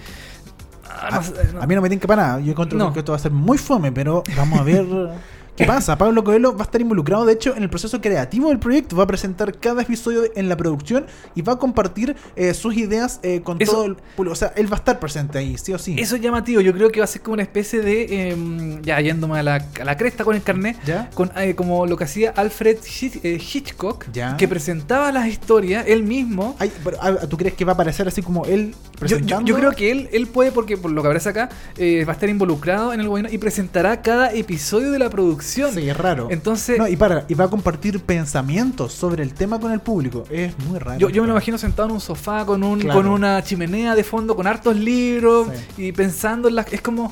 [0.91, 1.61] Ah, no A, no.
[1.61, 2.39] a mí no me tinca para nada.
[2.41, 2.91] Yo encuentro No.
[2.91, 4.85] que esto va a ser muy fome, pero vamos a ver
[5.65, 5.97] pasa.
[5.97, 8.95] Pablo Coelho va a estar involucrado, de hecho, en el proceso creativo del proyecto.
[8.95, 13.19] Va a presentar cada episodio en la producción y va a compartir eh, sus ideas
[13.23, 14.33] eh, con Eso- todo el público.
[14.33, 15.95] O sea, él va a estar presente ahí, sí o sí.
[15.97, 18.99] Eso es llamativo, yo creo que va a ser como una especie de, em, ya
[19.01, 21.09] yéndome a la, a la cresta con el carnet, ¿Ya?
[21.13, 24.37] con, eh, como lo que hacía Alfred Hitch- eh, Hitchcock, Ya.
[24.37, 26.55] que presentaba las historias él mismo.
[26.59, 29.45] Ay, pero, ah, ¿Tú crees que va a aparecer así como él Yo, yo- presentando?
[29.47, 32.15] yo creo que él, él puede, porque por lo que aparece acá, eh, va a
[32.15, 35.48] estar involucrado en el gobierno y presentará cada episodio de la producción.
[35.73, 36.27] Sí, es raro.
[36.31, 40.23] Entonces, No, y para, y va a compartir pensamientos sobre el tema con el público.
[40.29, 40.99] Es muy raro.
[40.99, 42.99] yo, yo me lo imagino sentado en un sofá con, un, Claro.
[43.01, 45.85] con una chimenea de fondo, con hartos libros Sí.
[45.87, 46.71] y pensando en las...
[46.73, 47.09] Es como...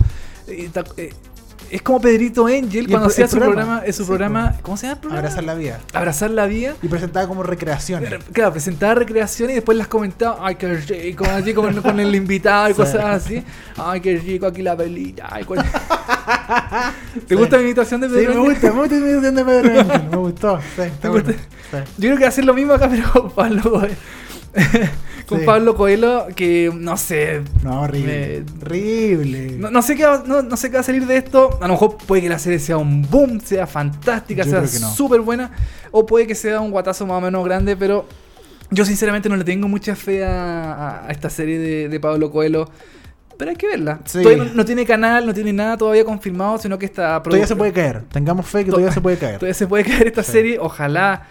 [0.47, 1.13] eh, eh,
[1.71, 3.61] es como Pedrito Angel el cuando hacía el su programa.
[3.63, 4.61] programa, eh, su Sí, programa, pues.
[4.61, 5.19] ¿cómo se llama el programa?
[5.27, 5.79] Abrazar la vida.
[5.93, 6.75] Abrazar la vida.
[6.81, 8.13] Y presentaba como recreaciones.
[8.33, 12.69] Claro, presentaba recreaciones y después las comentaba, ay, qué rico, así con, con el invitado
[12.69, 12.77] y Sí.
[12.77, 13.43] cosas así.
[13.77, 15.27] Ay, qué rico aquí la velita.
[15.31, 15.63] Ay, cuál-
[17.27, 17.35] ¿Te Sí.
[17.35, 18.29] gusta mi imitación de Sí, Pedro?
[18.33, 18.51] me Ángel?
[18.53, 20.59] gusta, me gusta la imitación de Pedro Ángel, Me gustó.
[20.75, 21.25] Sí, está ¿Te bueno.
[21.25, 21.41] gusta?
[21.71, 21.77] Sí.
[21.97, 23.95] Yo creo que hacer lo mismo acá, pero Pablo Coelho.
[25.27, 25.45] con Sí.
[25.45, 27.41] Pablo Coelho, que no sé.
[27.63, 28.43] No, horrible.
[28.45, 29.51] Me- Horrible.
[29.57, 31.57] No, no sé qué va, no, no sé qué va a salir de esto.
[31.61, 35.21] A lo mejor puede que la serie sea un boom, sea fantástica, Yo sea súper
[35.21, 35.51] buena.
[35.91, 38.05] O puede que sea un guatazo más o menos grande, pero
[38.71, 42.69] yo sinceramente no le tengo mucha fe a, esta serie de, de Pablo Coelho.
[43.37, 43.99] Pero hay que verla.
[44.05, 44.23] Sí.
[44.23, 47.55] Todavía no, no tiene canal, no tiene nada todavía confirmado, sino que está Todavía se
[47.55, 48.01] puede caer.
[48.11, 49.35] Tengamos fe que To- todavía se puede caer.
[49.39, 50.31] Todavía se puede caer esta Sí.
[50.31, 51.27] serie, ojalá.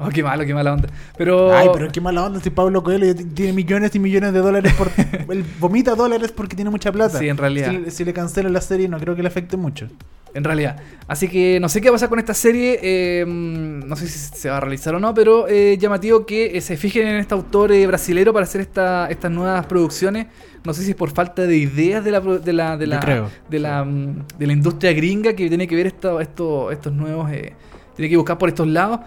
[0.00, 0.88] Oh, qué malo, qué mala onda.
[1.16, 1.52] Pero.
[1.54, 4.90] Ay, pero qué mala onda si Pablo Coelho tiene millones y millones de dólares por...
[5.32, 7.18] él vomita dólares porque tiene mucha plata.
[7.18, 7.70] Sí, en realidad.
[7.70, 9.88] Si, le- si le cancelan la serie no creo que le afecte mucho.
[10.34, 10.76] En realidad.
[11.08, 12.78] Así que no sé qué va a pasar con esta serie.
[12.80, 16.60] eh, no sé si se va a realizar o no, pero eh, llamativo que eh,
[16.60, 20.26] se fijen en este autor eh, brasilero para hacer esta, estas nuevas producciones.
[20.64, 23.30] No sé si es por falta de ideas de la, de la, de la, creo.
[23.48, 27.30] de la, mm, de la industria gringa que tiene que ver esto, esto, estos nuevos.
[27.32, 27.54] eh,
[27.96, 29.00] tiene que buscar por estos lados.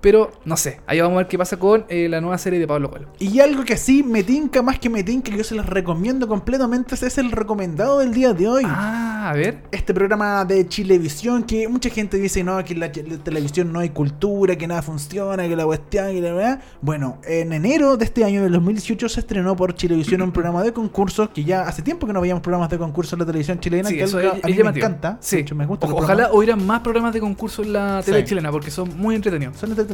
[0.00, 2.66] Pero no sé, ahí vamos a ver qué pasa con eh, la nueva serie de
[2.68, 3.08] Pablo Coelho.
[3.18, 6.28] Y algo que sí me tinca más que me tinca, que yo se los recomiendo
[6.28, 8.62] completamente, es el recomendado del día de hoy.
[8.66, 9.62] Ah, a ver.
[9.72, 13.80] Este programa de Chilevisión, que mucha gente dice, no, que en la, la televisión no
[13.80, 16.60] hay cultura, que nada funciona, que la cuestión, que la verdad.
[16.80, 20.72] Bueno, en enero de este año, del 2018, se estrenó por Chilevisión un programa de
[20.72, 23.88] concursos, que ya hace tiempo que no veíamos programas de concursos en la televisión chilena,
[23.88, 24.86] Sí, que eso algo es- a mí me llamativo.
[24.86, 25.18] encanta.
[25.20, 25.44] Sí.
[25.54, 25.86] Me gusta.
[25.88, 28.26] Ojalá hubiera más programas de concurso en la tele Sí.
[28.26, 29.56] chilena porque son muy entretenidos.
[29.56, 29.87] Son entretenidos.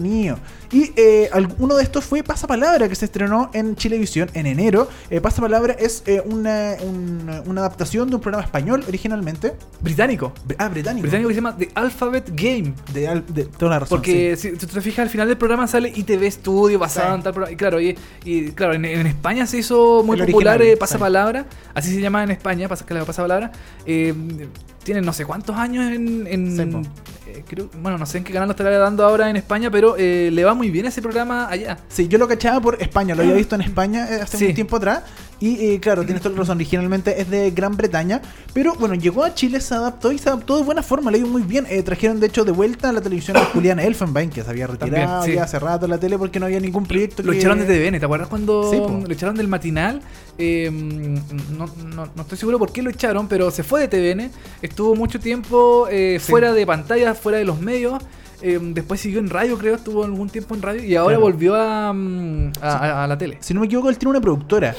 [0.73, 4.89] Y eh, uno de estos fue Pasapalabra, que se estrenó en Chilevisión en enero.
[5.11, 9.55] Eh, Pasapalabra es eh, una, una, una adaptación de un programa español originalmente.
[9.81, 10.33] Británico.
[10.49, 11.03] Br- Ah, británico.
[11.03, 12.75] Británico que se llama The Alphabet Game.
[12.93, 13.99] De, al- de toda la razón.
[13.99, 14.51] Porque sí.
[14.51, 17.15] si tú te fijas al final del programa sale ITV Studio basado Sí.
[17.17, 17.53] en tal programa.
[17.53, 20.77] Y claro, y, y claro, en, en España se hizo muy El popular eh, sí.
[20.77, 23.53] Pasapalabra, así se llama en España, Pasapalabra.
[23.87, 24.15] Eh,
[24.83, 26.57] tienen no sé cuántos años en.
[26.57, 27.24] Sí.
[27.35, 29.97] Eh, creo- bueno, no sé en qué canal lo estará dando ahora en España, pero
[29.99, 31.79] eh, le va muy bien ese programa allá.
[31.88, 34.47] Sí, yo lo cachaba por España, lo había visto en España eh, hace Sí.
[34.47, 35.03] un tiempo atrás.
[35.45, 38.23] Y eh, claro, tienes toda la razón, originalmente es de Gran Bretaña.
[38.55, 41.27] Pero bueno, llegó a Chile, se adaptó y se adaptó de buena forma, le dio
[41.27, 41.67] muy bien.
[41.69, 44.67] Eh, trajeron de hecho de vuelta a la televisión a Julián Elfenbein, que se había
[44.69, 45.37] retirado También, sí.
[45.37, 47.23] ya hace rato la tele porque no había ningún proyecto.
[47.23, 50.01] Lo que- echaron de TVN, ¿te acuerdas cuando Sí, lo echaron del matinal?
[50.39, 54.31] Eh, no, no- no estoy seguro por qué lo echaron, pero se fue de TVN.
[54.63, 56.31] Estuvo mucho tiempo eh, Sí.
[56.31, 58.03] fuera de pantalla, fuera de los medios.
[58.41, 61.21] Eh, después siguió en radio, creo, estuvo algún tiempo en radio y ahora Claro.
[61.33, 63.37] volvió a, mm, a- a la tele.
[63.41, 64.75] Si no me equivoco, él tiene una productora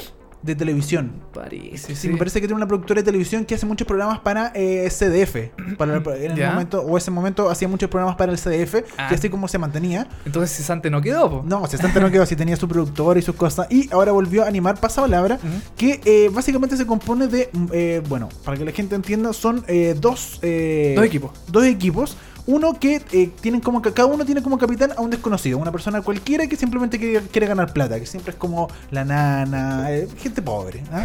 [0.46, 1.12] de televisión.
[1.34, 4.52] Parece, Sí, me parece que tiene una productora de televisión que hace muchos programas para
[4.54, 5.50] eh, CDF.
[5.76, 6.50] Para, en el Ya.
[6.52, 9.08] momento, o ese momento hacía muchos programas para el CDF, Ah.
[9.08, 10.08] que así como se mantenía.
[10.24, 11.44] Entonces Cesante no quedó, po.
[11.46, 13.66] No, Cesante no quedó así, tenía su productor y sus cosas.
[13.70, 15.46] Y ahora volvió a animar Pasapalabra, Ujú.
[15.76, 19.64] que eh, básicamente se compone de, mm, eh, bueno, para que la gente entienda, son
[19.68, 20.38] eh, dos...
[20.42, 21.30] eh, Dos equipos.
[21.48, 22.16] Dos equipos.
[22.46, 26.00] Uno que eh, tienen como cada uno tiene como capitán a un desconocido, una persona
[26.02, 30.42] cualquiera que simplemente quiere, quiere ganar plata, que siempre es como la nana, eh, gente
[30.42, 30.82] pobre.
[30.92, 31.04] ¿ah?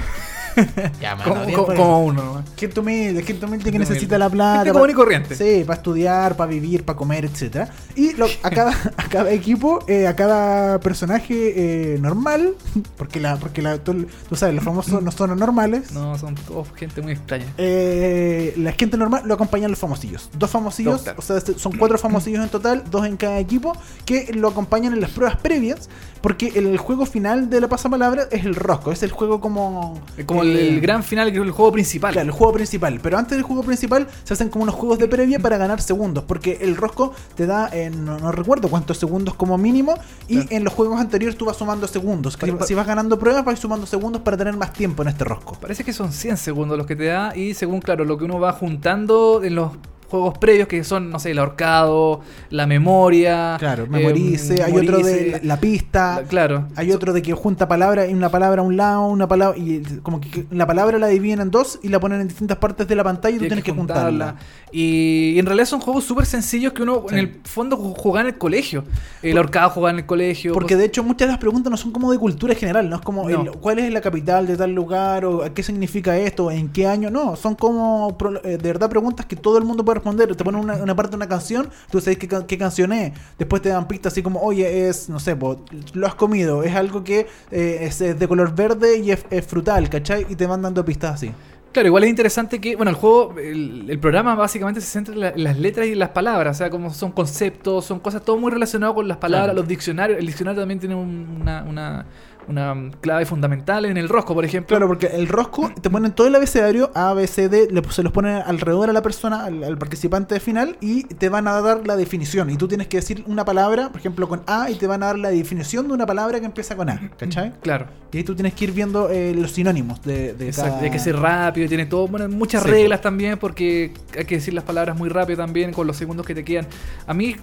[1.01, 1.83] Ya, mano, Como, bien como- por eso.
[1.83, 2.45] como uno, nomás.
[2.57, 4.17] Gente humilde, gente humilde que Gente necesita humilde.
[4.19, 4.57] la plata.
[4.59, 5.35] Gente común y corriente.
[5.35, 9.79] Sí, para estudiar, para vivir, para comer, etcétera Y lo- a, cada, a cada equipo,
[9.87, 12.53] eh, a cada personaje eh, normal,
[12.97, 15.91] porque la, porque la, tú, tú sabes, los famosos no son normales.
[15.91, 17.45] No, son todos gente muy extraña.
[17.57, 20.29] Eh, la gente normal lo acompañan los famosillos.
[20.37, 21.19] Dos famosillos, Dos, claro.
[21.19, 23.73] o sea, este- son cuatro famosillos en total, dos en cada equipo,
[24.05, 25.89] que lo acompañan en las pruebas previas,
[26.21, 29.99] porque el juego final de la pasapalabra es el rosco, es el juego como...
[30.25, 32.13] Como el, eh, el gran final, que es el juego principal.
[32.13, 32.99] Claro, el juego principal.
[33.01, 36.23] Pero antes del juego principal se hacen como unos juegos de previa para ganar segundos.
[36.27, 39.95] Porque el rosco te da, eh, no, no recuerdo cuántos segundos como mínimo.
[40.27, 40.49] Y Claro.
[40.51, 42.38] en los juegos anteriores tú vas sumando segundos.
[42.65, 45.58] Si vas ganando pruebas, vas sumando segundos para tener más tiempo en este rosco.
[45.60, 48.39] Parece que son 100 segundos los que te da y según, claro, lo que uno
[48.39, 49.71] va juntando en los
[50.12, 53.56] juegos previos que son, no sé, el ahorcado, la memoria.
[53.58, 54.62] Claro, eh, memorice.
[54.62, 56.21] hay otro de la, la pista.
[56.21, 56.67] la- claro.
[56.76, 59.58] Hay otro de que junta palabras y una palabra a un lado, una palabra.
[59.58, 62.88] Y como que la palabra la dividen en dos y la ponen en distintas partes
[62.88, 64.36] de la pantalla y tú tienes que juntarla.
[64.71, 67.13] Y, y en realidad son juegos súper sencillos que uno Sí.
[67.15, 68.84] en el fondo ju- jugaba en el colegio.
[69.21, 70.54] El ahorcado jugaba en el colegio.
[70.54, 72.97] Porque cosas- de hecho muchas de las preguntas no son como de cultura general, no
[72.97, 73.41] es como No.
[73.43, 77.10] el- cuál es la capital de tal lugar o qué significa esto, en qué año,
[77.10, 80.35] no, son como eh, de verdad preguntas que todo el mundo puede responder.
[80.35, 83.61] Te ponen una, una parte de una canción, tú sabes qué, qué canción es, después
[83.61, 87.03] te dan pistas así como, oye, es, no sé, po, lo has comido, es algo
[87.03, 90.25] que eh, es, de color verde y es, es frutal, ¿cachai?
[90.29, 91.31] Y te van dando pistas así.
[91.71, 95.19] Claro, igual es interesante que, bueno, el juego, el, el programa básicamente se centra en,
[95.21, 98.23] la- en las letras y en las palabras, o sea, como son conceptos, son cosas
[98.23, 99.59] todo muy relacionado con las palabras, Claro.
[99.61, 100.19] los diccionarios.
[100.19, 102.05] El diccionario también tiene un- una, una,
[102.47, 104.75] una clave fundamental en el rosco, por ejemplo.
[104.75, 108.04] Claro, porque el rosco te ponen todo el abecedario, A, B, C, D, le- se
[108.04, 111.86] los ponen alrededor a la persona, al, al participante final, y te van a dar
[111.88, 112.49] la definición.
[112.49, 115.08] Y tú tienes que decir una palabra, por ejemplo, con A, y te van a
[115.08, 117.54] dar la definición de una palabra que empieza con A, ¿cachai?
[117.62, 117.86] Claro.
[118.12, 120.91] Y ahí tú tienes que ir viendo eh, los sinónimos de, de Exacto, cada- hay
[120.91, 124.63] que ser rápido, tiene todo, bueno, muchas Sí, reglas también, porque hay que decir las
[124.63, 126.67] palabras muy rápido también, con los segundos que te quedan.
[127.08, 127.36] A mí,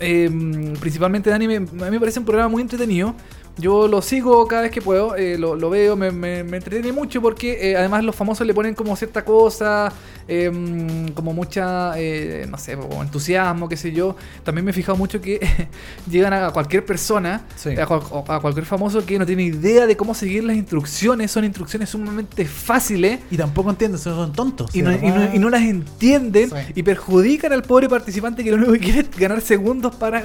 [0.00, 0.28] eh,
[0.80, 3.14] principalmente Dani, me, a mí me parece un programa muy entretenido.
[3.58, 6.90] Yo lo sigo cada vez que puedo, eh, lo, lo veo, me, me- me entretiene
[6.92, 9.92] mucho porque eh, además los famosos le ponen como cierta cosa,
[10.26, 10.50] eh,
[11.14, 14.16] como mucha, eh, no sé, como entusiasmo, qué sé yo.
[14.42, 15.38] También me he fijado mucho que
[16.10, 17.70] llegan a cualquier persona, Sí.
[17.78, 21.44] a, cual- a cualquier famoso que no tiene idea de cómo seguir las instrucciones, son
[21.44, 23.20] instrucciones sumamente fáciles.
[23.30, 24.74] Y tampoco entienden, son, son tontos.
[24.74, 25.28] Y no, y verdad.
[25.30, 26.56] no- y no las entienden Sí.
[26.74, 30.24] y perjudican al pobre participante que lo único que quiere es ganar segundos para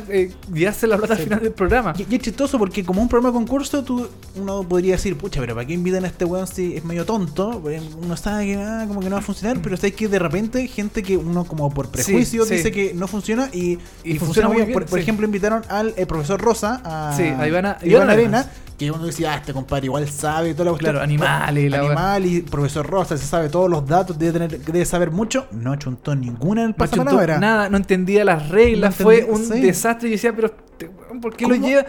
[0.53, 1.93] llevarse la plata final del programa.
[1.97, 5.55] Y, y es chistoso porque como un programa concurso, tú, uno podría decir, pucha, pero
[5.55, 7.59] ¿para qué invitan a este weón si es medio tonto?
[7.61, 10.19] Pues, Uno sabe que ah, como que no va a funcionar, pero sabes que de
[10.19, 12.55] repente gente que uno como por prejuicio sí.
[12.55, 14.99] dice que no funciona y, Y y funciona muy bien, por sí.
[14.99, 18.47] ejemplo, invitaron al eh, profesor Rosa, a, Ivana- Ivana Ivana Arena, Arenas.
[18.77, 20.91] Que uno decía, ah, este compadre igual sabe toda la cuestión.
[20.93, 24.59] Claro, animales y la Animal y profesor Rosa, se sabe todos los datos, debe tener,
[24.63, 25.47] debe saber mucho.
[25.51, 27.39] No chuntó ninguna en el No pasapalabra.
[27.39, 29.59] nada, no entendía las reglas, No fue un sí.
[29.61, 30.09] desastre.
[30.09, 31.85] Y decía, pero este ¿por qué lo lleva?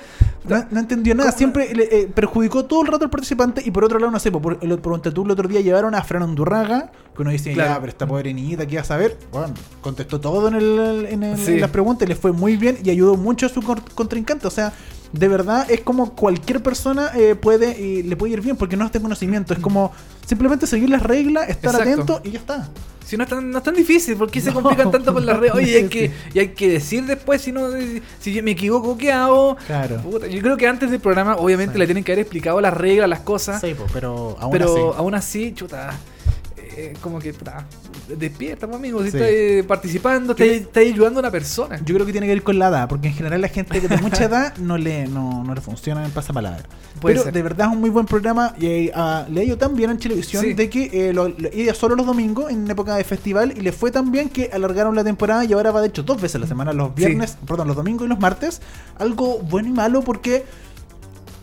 [0.48, 3.84] No, no entendió nada, siempre le, eh, perjudicó todo el rato al participante y por
[3.84, 6.22] otro lado, no sé, por, por, el- por tú el otro día llevaron a Fran
[6.22, 7.70] Andurraga, que uno decía, Claro.
[7.74, 9.18] ya, pero esta pobre niñita, ¿qué iba a saber?
[9.30, 11.52] Bueno, contestó todo en, el, en, el- Sí.
[11.52, 13.60] en las preguntas y le fue muy bien y ayudó mucho a su
[13.94, 14.72] contrincante, o sea...
[15.12, 18.84] De verdad es como cualquier persona eh, puede y le puede ir bien porque no
[18.84, 19.54] está conocimiento.
[19.54, 19.92] Es como
[20.26, 22.02] simplemente seguir las reglas, estar Exacto.
[22.14, 22.68] atento y ya está.
[23.06, 25.38] Si no es tan, no es tan difícil, ¿por qué se complican tanto con las
[25.38, 25.54] redes?
[25.54, 27.70] Oye, hay es que, y hay que decir después si no
[28.20, 29.56] si yo me equivoco, ¿qué hago?
[29.66, 29.96] Claro.
[30.02, 31.78] Puta, yo creo que antes del programa, obviamente, Sí.
[31.78, 33.62] le tienen que haber explicado las reglas, las cosas.
[33.62, 34.98] Sí, pues, pero aún pero así.
[34.98, 35.90] aún así, chuta.
[36.58, 37.64] eh, como que, puta,
[38.16, 39.02] despierta, pues, amigo.
[39.02, 39.16] Si Sí.
[39.16, 41.78] estás eh, participando, estás, estás ayudando a una persona.
[41.84, 43.96] Yo creo que tiene que ver con la edad, porque en general la gente de
[43.98, 46.64] mucha edad no le, no, no le funciona en pasapalabra.
[47.00, 47.32] Puede Pero ser.
[47.32, 49.98] de verdad es un muy buen programa y ah, le ha ido tan bien en
[49.98, 50.54] televisión Sí.
[50.54, 53.70] de que eh, lo, lo- iba solo los domingos en época de festival y le
[53.72, 56.38] fue tan bien que alargaron la temporada y ahora va de hecho dos veces a
[56.40, 56.92] la semana, los Sí.
[56.96, 58.60] viernes, perdón, los domingos y los martes.
[58.98, 60.44] Algo bueno y malo porque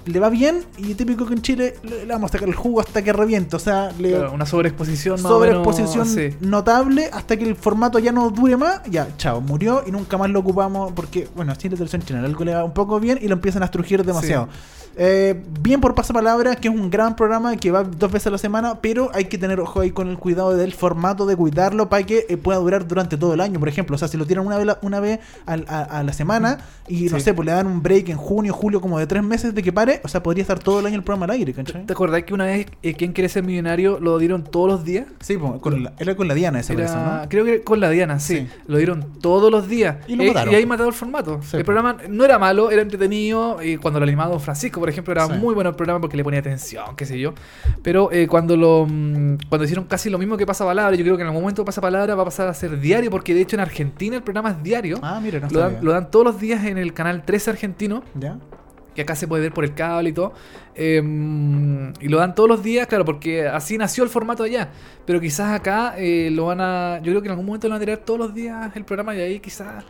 [0.06, 2.80] le va bien y típico que en Chile le, le vamos a sacar el jugo
[2.80, 6.36] hasta que reviente, o sea, le, Claro, una sobreexposición más menos, sobreexposición sí.
[6.42, 10.30] notable hasta que el formato ya no dure más, ya, chao, murió y nunca más
[10.30, 13.28] lo ocupamos porque, bueno, así la televisión chilena, algo le va un poco bien y
[13.28, 14.50] lo empiezan a estrujir demasiado.
[14.98, 18.38] Eh, bien por pasapalabra, que es un gran programa que va dos veces a la
[18.38, 22.06] semana, pero hay que tener ojo ahí con el cuidado del formato, de cuidarlo para
[22.06, 23.96] que eh, pueda durar durante todo el año, por ejemplo.
[23.96, 27.20] O sea, si lo tiran una vez, una vez a, a la semana y no
[27.20, 29.74] sé, pues le dan un break en junio, julio, como de tres meses de que
[29.74, 31.86] pare, o sea, podría estar todo el año el programa al aire, ¿cachai?
[31.86, 35.06] ¿Te acordás que una vez eh, ¿Quién quiere ser millonario lo dieron todos los días?
[35.22, 37.30] Sí, con la- era con la Diana esa Era- persona, ¿no?
[37.30, 38.38] Creo que con la Diana, sí.
[38.38, 38.48] Sí.
[38.68, 39.98] Lo dieron todos los días.
[40.08, 40.54] Y lo Eh, mataron.
[40.54, 41.40] y ahí matado el formato.
[41.42, 41.68] Sí, el po.
[41.68, 43.62] programa no era malo, era entretenido.
[43.64, 45.34] Y cuando lo animado Francisco, por ejemplo, era Sí.
[45.34, 47.34] muy bueno el programa porque le ponía atención, qué sé yo.
[47.84, 51.16] Pero eh, cuando lo mm, cuando hicieron casi lo mismo que Pasa Palabra, yo creo
[51.18, 53.56] que en algún momento Pasa Palabra va a pasar a ser diario, porque de hecho
[53.56, 55.00] en Argentina el programa es diario.
[55.02, 58.04] Ah, mira, no lo, dan, lo dan todos los días en el canal 13 argentino
[58.20, 58.38] ¿Ya?
[58.96, 60.34] Que acá se puede ver por el cable y todo.
[60.78, 61.02] Eh,
[62.02, 64.70] y lo dan todos los días, claro, porque así nació el formato allá.
[65.06, 66.98] Pero quizás acá eh, lo van a.
[67.04, 69.16] Yo creo que en algún momento lo van a tirar todos los días el programa
[69.16, 69.84] y ahí quizás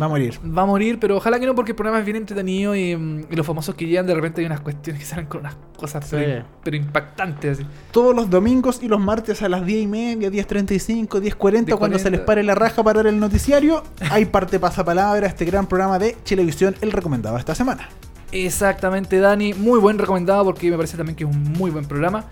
[0.00, 0.38] Va a morir.
[0.44, 0.98] va a morir.
[0.98, 2.90] Pero ojalá que no, porque el programa es bien entretenido y,
[3.30, 6.04] y los famosos que llegan de repente hay unas cuestiones que salen con unas cosas
[6.06, 6.16] Sí.
[6.16, 7.58] pero, pero impactantes.
[7.58, 7.66] Así.
[7.92, 12.10] Todos los domingos y los martes a las 10 y media, 10.35, 10.40, cuando se
[12.10, 16.16] les pare la raja para ver el noticiario, hay parte pasapalabra, este gran programa de
[16.24, 17.88] Televisión, el recomendado esta semana.
[18.32, 19.54] Exactamente, Dani.
[19.54, 22.24] Muy buen recomendado porque me parece también que es un muy buen programa.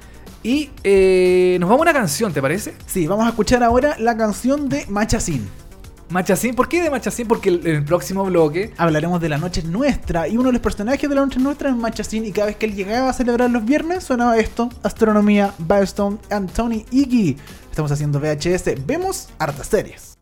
[0.43, 2.75] Y eh, nos vamos a una canción, ¿te parece?
[2.87, 5.49] Sí, vamos a escuchar ahora la canción de Machacín.
[6.11, 7.27] Machacín, ¿por qué de Machacín?
[7.27, 11.09] Porque en el próximo bloque Hablaremos de la noche nuestra y uno de los personajes
[11.09, 13.65] de la noche nuestra es Machacín y cada vez que él llegaba a celebrar los
[13.65, 17.39] viernes sonaba esto, Astronomía, Biostone, Anthony Iggy.
[17.71, 20.14] Estamos haciendo VHS, vemos hartas series.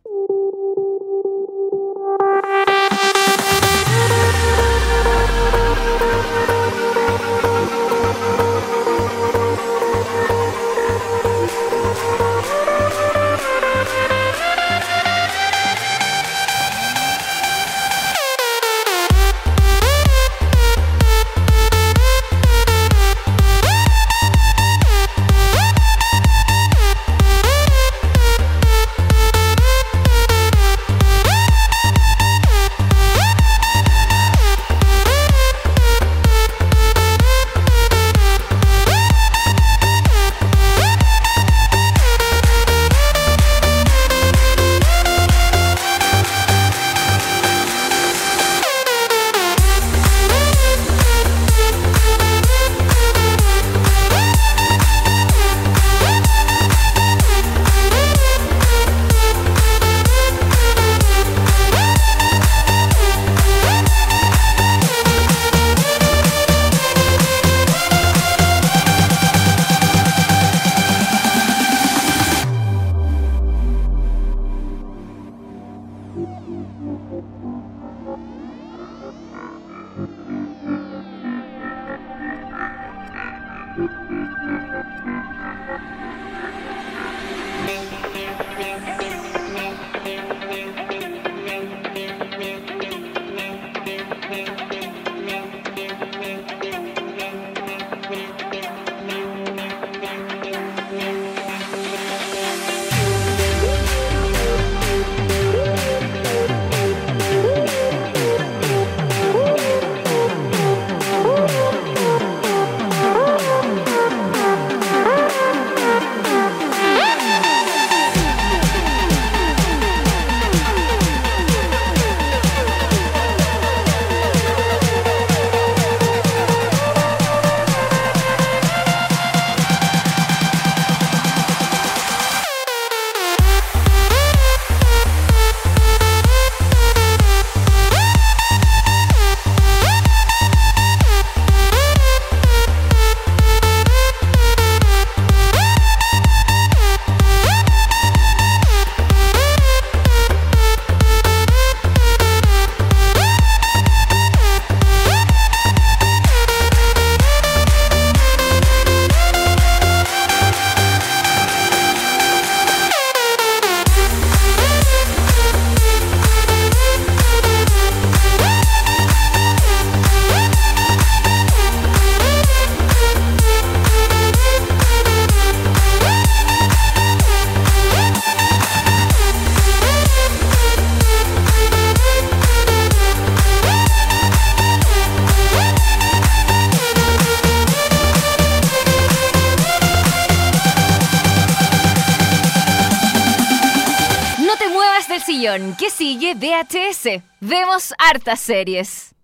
[198.13, 199.15] Hartas series.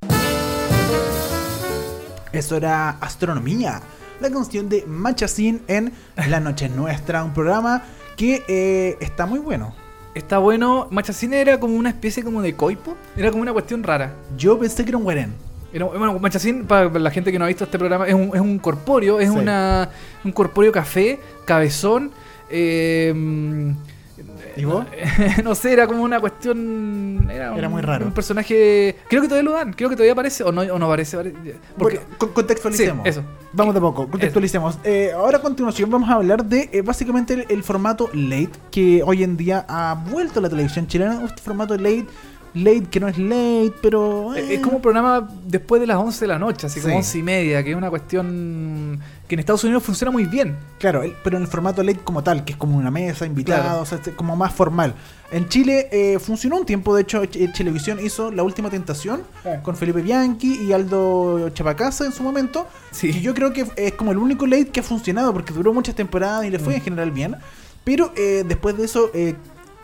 [2.32, 3.82] Eso era Astronomía,
[4.20, 5.92] la canción de Machacín en
[6.28, 7.82] La Noche es Nuestra, un programa
[8.16, 9.74] que eh, está muy bueno.
[10.14, 10.88] Está bueno.
[10.90, 12.96] Machacine era como una especie como de coipo.
[13.14, 14.14] Era como una cuestión rara.
[14.38, 15.34] Yo pensé que era un guarén.
[15.70, 18.58] Bueno, Machacín, para la gente que no ha visto este programa, es un, es un
[18.58, 19.36] corpóreo, es Sí.
[19.36, 19.90] una,
[20.24, 22.10] un corpóreo café, cabezón.
[22.50, 23.74] eh,
[24.58, 24.84] ¿Y vos?
[25.44, 27.28] no sé, era como una cuestión.
[27.30, 28.06] Era, Era un- muy raro.
[28.06, 28.96] Un personaje.
[29.08, 31.16] Creo que todavía lo dan, creo que todavía aparece, o no, o no aparece.
[31.16, 31.32] apare-
[31.78, 33.02] Porque, Bueno, contextualicemos.
[33.04, 33.22] Sí, eso.
[33.52, 34.78] Vamos de poco, contextualicemos.
[34.84, 39.02] Eh, ahora a continuación vamos a hablar de eh, básicamente el, el formato late que
[39.04, 41.22] hoy en día ha vuelto a la televisión chilena.
[41.24, 42.06] Este formato late,
[42.54, 44.34] late que no es late, pero...
[44.34, 46.98] eh, Es como un programa después de las 11 de la noche, así como Sí.
[46.98, 50.56] 11 y media, que es una cuestión que en Estados Unidos funciona muy bien.
[50.78, 53.82] Claro, pero en el formato late como tal, que es como una mesa, invitados, Claro.
[53.82, 54.94] o sea, es como más formal.
[55.30, 59.60] En Chile eh, funcionó un tiempo, de hecho, Ch- Chilevisión hizo La Última Tentación Ah.
[59.62, 62.66] con Felipe Bianchi y Aldo Chapacasa en su momento.
[62.90, 63.08] Sí.
[63.10, 65.94] Y yo creo que es como el único late que ha funcionado porque duró muchas
[65.94, 66.62] temporadas y le Mm.
[66.62, 67.36] fue en general bien.
[67.84, 69.34] Pero eh, después de eso, eh,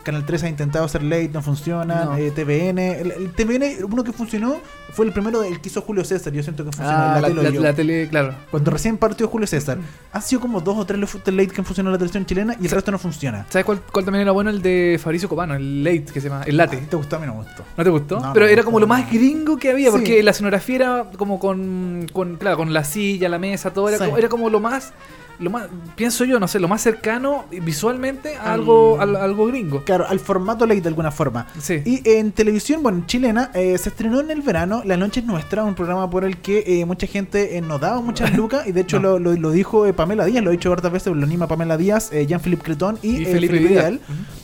[0.05, 2.05] Canal 3 ha intentado hacer late, no funciona.
[2.05, 2.15] No.
[2.17, 4.57] eh, TVN, el, el TVN, uno que funcionó
[4.93, 6.31] fue el primero, el que hizo Julio César.
[6.31, 6.91] Yo siento que funcionó.
[6.97, 7.61] Ah, la la, tele la- oyó.
[7.61, 8.35] la tele, claro.
[8.51, 9.77] Cuando recién partió Julio César,
[10.13, 12.55] han sido como dos o tres los late que han funcionado en la televisión chilena
[12.61, 13.45] y el resto no funciona.
[13.49, 14.49] ¿Sabes cuál, cuál también era bueno?
[14.51, 16.77] El de Fabricio Copano, el late, que se llama, el late.
[16.77, 17.15] ¿Te gustó?
[17.15, 17.63] A mí no me gustó.
[17.75, 18.19] ¿No te gustó?
[18.19, 19.97] No, Pero no, era como lo más gringo que había, Sí.
[19.97, 23.89] porque la escenografía era como con, con, claro, con la silla, la mesa, todo.
[23.89, 24.05] Era, Sí.
[24.05, 24.93] como, era como lo más,
[25.39, 29.47] lo más, pienso yo, no sé, lo más cercano visualmente a Al- algo, al- algo
[29.47, 29.83] gringo.
[29.83, 31.47] Claro, al formato late de alguna forma.
[31.59, 31.81] Sí.
[31.85, 35.63] Y en televisión, bueno, chilena, eh, se estrenó en el verano La Noche es Nuestra,
[35.63, 38.81] un programa por el que eh, mucha gente eh, nos daba muchas lucas, y de
[38.81, 39.17] hecho No.
[39.17, 41.77] lo, lo- lo dijo eh, Pamela Díaz, lo ha dicho hartas veces, lo anima Pamela
[41.77, 43.93] Díaz, eh, Jean-Philippe Cretón y, Y eh, Felipe Felipe, Vidal.
[43.99, 44.01] Vidal.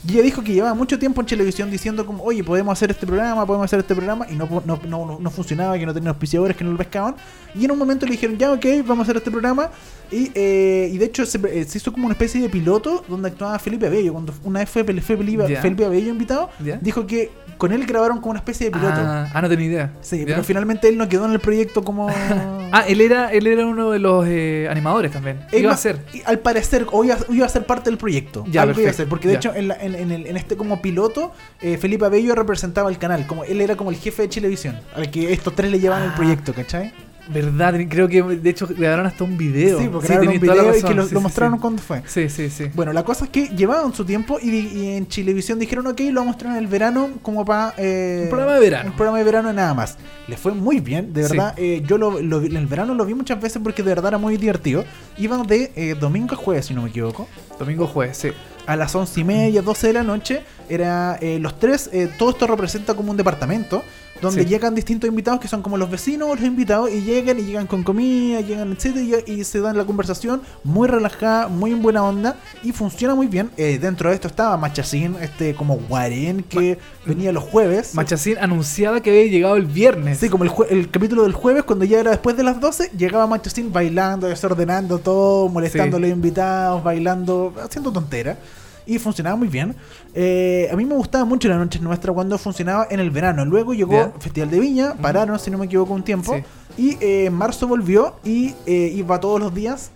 [0.08, 3.06] Y ella dijo que llevaba mucho tiempo en televisión diciendo como, oye, podemos hacer este
[3.06, 6.10] programa, podemos hacer este programa, y no, no, no, no- no funcionaba, que no tenían
[6.10, 7.16] auspiciadores, que no lo pescaban.
[7.54, 9.70] Y en un momento le dijeron, ya, ok, vamos a hacer este programa.
[10.12, 13.30] Y, eh, y de hecho se, eh, se hizo como una especie de piloto donde
[13.30, 14.12] actuaba Felipe Abello.
[14.12, 15.62] Cuando una vez fue, fue Felipe, Ya.
[15.62, 16.78] Felipe Abello invitado, Ya.
[16.82, 18.94] dijo que con él grabaron como una especie de piloto.
[18.98, 19.94] Ah, ah, no tenía idea.
[20.02, 20.26] Sí, ¿Ya?
[20.26, 22.10] pero finalmente él no quedó en el proyecto como...
[22.74, 25.42] Ah, él era, él era uno de los eh, animadores también.
[25.52, 26.00] Él Iba a ser.
[26.24, 28.46] al parecer, o iba, iba a ser parte del proyecto.
[28.50, 30.56] Ya, algo iba a ser, porque de hecho en, la- en- en el- en este
[30.56, 34.30] como piloto, eh, Felipe Abello representaba el canal, como él era como el jefe de
[34.30, 36.16] Chilevisión, al que estos tres le llevaban el Ah.
[36.16, 36.94] proyecto, ¿cachai?
[37.30, 39.80] Verdad, creo que de hecho grabaron hasta un video.
[39.80, 41.62] Sí, porque grabaron un video y que lo, Sí, lo sí, mostraron sí.
[41.62, 42.02] cuando fue.
[42.08, 42.66] Sí, sí, sí.
[42.74, 46.22] Bueno, la cosa es que llevaban su tiempo y, y en Chilevisión dijeron, ok, lo
[46.22, 47.74] vamos a mostrar en el verano como para...
[47.78, 48.90] Un programa de verano.
[48.90, 49.98] Un programa de verano nada más.
[50.28, 51.32] Le fue muy bien, de Sí.
[51.38, 51.54] verdad.
[51.58, 54.38] eh, yo lo, en el verano lo vi muchas veces porque de verdad era muy
[54.38, 54.84] divertido.
[55.18, 57.28] Iban de eh, domingo a jueves, si no me equivoco.
[57.60, 58.30] Domingo jueves, sí.
[58.68, 62.30] A las once y media, 12 de la noche, era eh, los tres, eh, todo
[62.30, 63.84] esto representa como un departamento
[64.22, 64.50] donde Sí.
[64.50, 67.84] llegan distintos invitados que son como los vecinos los invitados y llegan y llegan con
[67.84, 72.36] comida, llegan etcétera y, y se dan la conversación muy relajada, muy en buena onda
[72.64, 73.50] y funciona muy bien.
[73.58, 77.96] Eh, dentro de esto estaba Machacín, este como Guarén que venía los jueves.
[77.96, 80.20] Machacín anunciaba que había llegado el viernes.
[80.20, 83.26] Sí, como el, el capítulo del jueves, cuando ya era después de las 12, llegaba
[83.28, 86.04] Machacín bailando, desordenando todo, molestando Sí.
[86.04, 88.38] a los invitados, bailando, haciendo tonteras.
[88.86, 89.76] Y funcionaba muy bien.
[90.14, 93.46] Eh, a mí me gustaba mucho la noche nuestra cuando funcionaba en el verano.
[93.46, 94.12] Luego llegó Ya.
[94.20, 96.36] Festival de Viña, pararon, si no me equivoco, un tiempo.
[96.36, 96.44] Sí.
[96.78, 99.92] Y eh, en marzo volvió y eh, iba todos los días.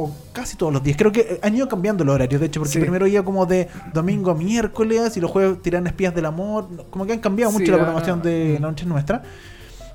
[0.00, 0.96] O casi todos los días.
[0.96, 2.78] Creo que han ido cambiando los horarios, de hecho, porque Sí.
[2.78, 6.68] primero iba como de domingo a miércoles y los jueves tiran espías del amor.
[6.90, 8.58] Como que han cambiado Sí, mucho la ah, programación de.
[8.60, 9.22] La Noche Nuestra.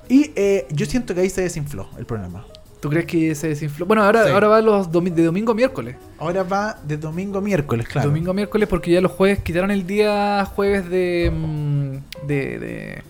[0.06, 2.44] Y eh, yo siento que ahí se desinfló el programa.
[2.84, 3.86] ¿Tú crees que se desinfló?
[3.86, 4.30] Bueno, ahora, Sí.
[4.30, 5.96] ahora va los domi- de domingo a miércoles.
[6.18, 8.08] Ahora va de domingo a miércoles, claro.
[8.10, 11.32] Domingo a miércoles porque ya los jueves quitaron el día jueves de.
[11.34, 12.58] mm, de.
[12.58, 13.02] de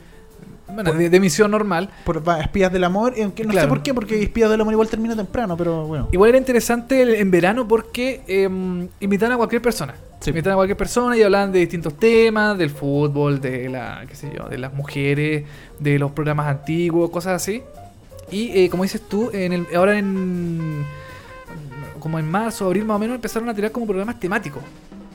[0.73, 1.91] bueno, de, de emisión normal.
[2.05, 4.89] Por va, Espías del Amor, aunque no sé por qué, porque Espías del Amor igual
[4.89, 6.09] termina temprano, pero bueno.
[6.13, 8.49] Igual era interesante el- en verano porque eh,
[9.01, 9.95] invitan a cualquier persona.
[10.21, 10.31] Sí.
[10.31, 14.33] Invitan a cualquier persona y hablan de distintos temas, del fútbol, de la, qué sé
[14.37, 15.45] yo, de las mujeres,
[15.79, 17.63] de los programas antiguos, cosas así.
[18.35, 20.85] Y eh, como dices tú, en el, ahora en
[22.01, 24.63] como en marzo, abril más o menos empezaron a tirar como programas temáticos.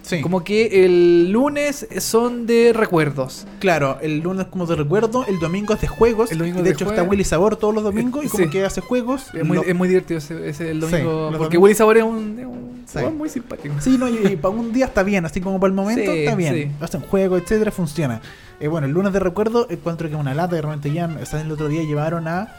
[0.01, 0.22] Sí.
[0.22, 3.45] Como que el lunes son de recuerdos.
[3.59, 6.32] Claro, el lunes como de recuerdo, el domingo es de juegos.
[6.32, 8.43] El domingo y de de hecho está Willy Sabor todos los domingos y Eh, como
[8.45, 8.49] sí.
[8.49, 9.28] que hace juegos.
[9.36, 11.32] Es muy, Lo- es muy divertido ese, ese el domingo.
[11.38, 11.59] porque.
[11.59, 13.76] Willy Sabor es un, es un jugador muy simpático.
[13.82, 16.55] Sí, no, y, para un día está bien, así como para el momento está bien.
[16.55, 16.72] sí.
[16.82, 18.20] Hacen juegos, etcétera, funciona.
[18.59, 21.26] Eh, bueno, el lunes de recuerdo encuentro que es una lata, de repente ya, o
[21.28, 22.55] sea, el otro día llevaron a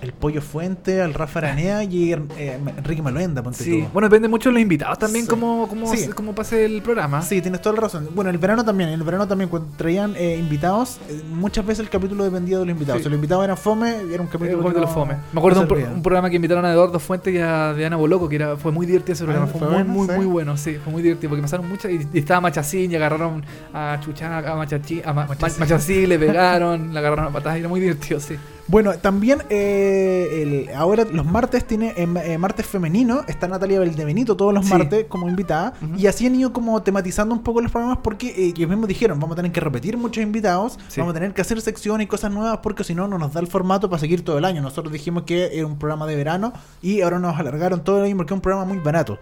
[0.00, 3.88] el Pollo Fuente, al Rafa Aranea y eh, Enrique Maluenda, ponte Sí, tú.
[3.92, 5.30] bueno, depende mucho de los invitados también, Sí.
[5.30, 6.08] cómo, cómo, Sí.
[6.08, 7.22] cómo pase el programa.
[7.22, 8.08] Sí, tienes toda la razón.
[8.12, 11.64] Bueno, en el verano también, en el verano también, cuando traían eh, invitados, eh, muchas
[11.64, 12.98] veces el capítulo dependía de los invitados.
[13.00, 13.04] Sí.
[13.04, 15.14] Si los invitados eran fome, era un Eh, capítulo que los no- fome.
[15.32, 15.94] Me acuerdo no un, pro- servía.
[15.94, 18.86] un programa que invitaron a Eduardo Fuentes y a Diana Boloco, que era, fue muy
[18.86, 19.46] divertido ese programa.
[19.48, 20.12] Ah, fue, fue muy, bueno, muy, sí.
[20.16, 21.92] muy bueno, sí, fue muy divertido porque pasaron muchas.
[21.92, 25.60] Y, y estaba Machacín y agarraron a Chuchá, a Machachín, a Ma- Machacín.
[25.60, 28.36] Machacín, le pegaron, le agarraron a patadas y era muy divertido, sí.
[28.72, 34.34] Bueno, también eh, el- ahora los martes tiene eh, eh, martes femenino, está Natalia Valdebenito
[34.34, 34.72] todos los Sí.
[34.72, 38.54] martes como invitada y así han ido como tematizando un poco los programas porque eh,
[38.56, 41.00] ellos mismos dijeron, vamos a tener que repetir muchos invitados, Sí.
[41.02, 43.40] vamos a tener que hacer secciones y cosas nuevas porque si no no nos da
[43.40, 44.62] el formato para seguir todo el año.
[44.62, 48.16] Nosotros dijimos que era un programa de verano y ahora nos alargaron todo el año
[48.16, 49.18] porque es un programa muy barato.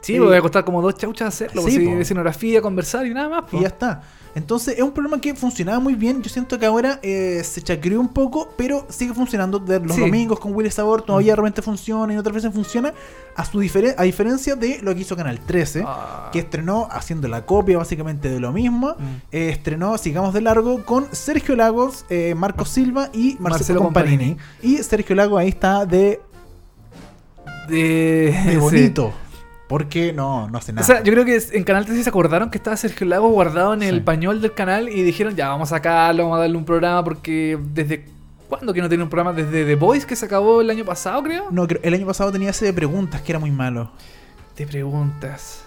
[0.00, 2.62] Sí, Eh, porque va a costar como dos chauchas hacerlo, sí, pues, sí, de escenografía,
[2.62, 3.50] conversar y nada más.
[3.50, 3.56] po.
[3.58, 4.02] Y ya está.
[4.36, 6.22] Entonces es un programa que funcionaba muy bien.
[6.22, 9.58] Yo siento que ahora eh, se chacreó un poco, pero sigue funcionando.
[9.58, 10.00] De los Sí.
[10.02, 12.92] domingos con Willy Sabor todavía de repente funciona y otras veces funciona.
[13.34, 16.28] A, su difere- a diferencia de lo que hizo Canal 13, Ah.
[16.32, 18.88] que estrenó haciendo la copia básicamente de lo mismo.
[18.98, 19.02] Mm.
[19.32, 24.36] eh, estrenó Sigamos de Largo con Sergio Lagos, eh, Marco Silva y Marcelo, Marcelo Comparini.
[24.62, 26.20] Y Sergio Lagos ahí está de,
[27.68, 27.76] De,
[28.46, 29.02] de sí.
[29.68, 30.86] Porque no, no hace O nada.
[30.86, 33.82] sea, yo creo que en Canal 13 se acordaron que estaba Sergio Lago guardado en
[33.82, 34.00] el Sí.
[34.02, 37.58] pañol del canal y dijeron, ya, vamos a sacarlo, vamos a darle un programa porque
[37.72, 38.04] desde...
[38.48, 39.32] ¿Cuándo que no tiene un programa?
[39.32, 41.46] Desde The Voice que se acabó el año pasado, creo.
[41.50, 43.90] no, creo- el año pasado tenía ese de preguntas que era muy malo.
[44.54, 45.64] Te preguntas.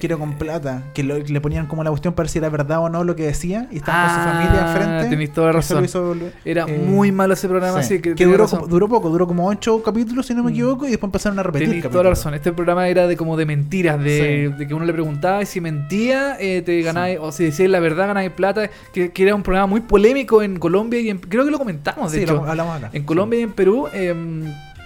[0.00, 2.48] Que era con plata, que lo- le ponían como la cuestión para ver si era
[2.48, 5.10] verdad o no lo que decía, y estaba con su Ah, familia enfrente.
[5.10, 5.84] tenés toda razón.
[5.84, 9.10] hizo Era eh, muy malo ese programa, sí, así que, que duró, como- duró poco,
[9.10, 10.54] duró como ocho capítulos, si no me Mm.
[10.54, 11.68] equivoco, y después empezaron a repetir.
[11.68, 12.34] Tenés toda la razón.
[12.34, 14.58] Este programa era de como de mentiras, de, Sí.
[14.58, 17.78] de que uno le preguntaba y si mentía, eh, te ganáis, o si decías la
[17.80, 18.70] verdad, ganáis plata.
[18.92, 22.10] Que, que era un programa muy polémico en Colombia y en, creo que lo comentamos,
[22.12, 22.34] de Sí, hecho.
[22.36, 22.90] lo hablamos acá.
[22.92, 23.98] En Colombia y en Perú, Sí.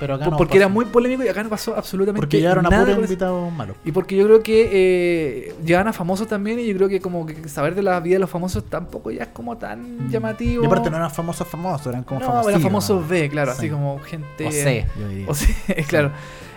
[0.00, 0.58] Pero acá no porque pasó.
[0.58, 3.76] era muy polémico y acá no pasó absolutamente Porque llegaron a nada invitados malos.
[3.84, 7.26] Y porque yo creo que eh, llegan a famosos también y yo creo que como
[7.26, 10.62] que saber de la vida de los famosos tampoco ya es como tan llamativo.
[10.62, 12.48] Y aparte no eran famosos famosos, eran como no, famosos.
[12.50, 13.58] eran famosos B, claro, Sí.
[13.58, 14.46] así como gente...
[14.46, 15.26] O C, yo diría.
[15.28, 15.54] O C,
[15.88, 16.10] claro.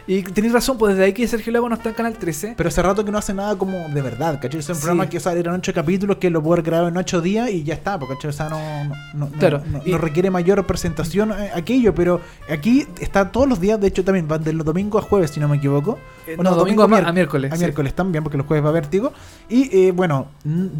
[0.07, 2.53] Y tenéis razón, pues desde ahí que Sergio Lago no está en Canal 13.
[2.55, 4.61] Pero hace rato que no hace nada como de verdad, ¿cachai?
[4.61, 4.81] Es un Sí.
[4.81, 7.49] programa que o sea, eran ocho capítulos que lo puedo haber grabado en ocho días
[7.51, 8.29] y ya está, porque ¿cachai?
[8.29, 12.21] O sea, no, no, no- Claro, no- y- no requiere mayor presentación eh, aquello, pero
[12.49, 15.39] aquí está todos los días, de hecho también van de los domingos a jueves, si
[15.41, 15.99] no me equivoco.
[16.25, 17.51] Eh, O no, domingo a, a miércoles.
[17.51, 17.63] A sí.
[17.63, 19.11] miércoles también, porque los jueves va vértigo.
[19.49, 20.27] Y eh, bueno,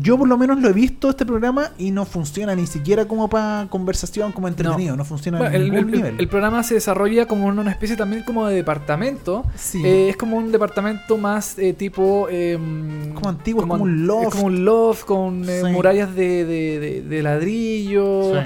[0.02, 3.30] yo por lo menos lo he visto este programa y no funciona ni siquiera como
[3.30, 6.16] para conversación, como entretenido, no, funciona Bueno, en el, ningún el- el- nivel.
[6.20, 9.17] el programa se desarrolla como una especie también como de departamento.
[9.56, 9.82] Sí.
[9.86, 12.28] Eh, es como un departamento más eh, tipo...
[12.30, 14.32] em, Como antiguo, es como un es loft.
[14.32, 15.72] como un loft con eh, Sí.
[15.72, 18.34] murallas de, de, de- de ladrillo.
[18.34, 18.40] Sí.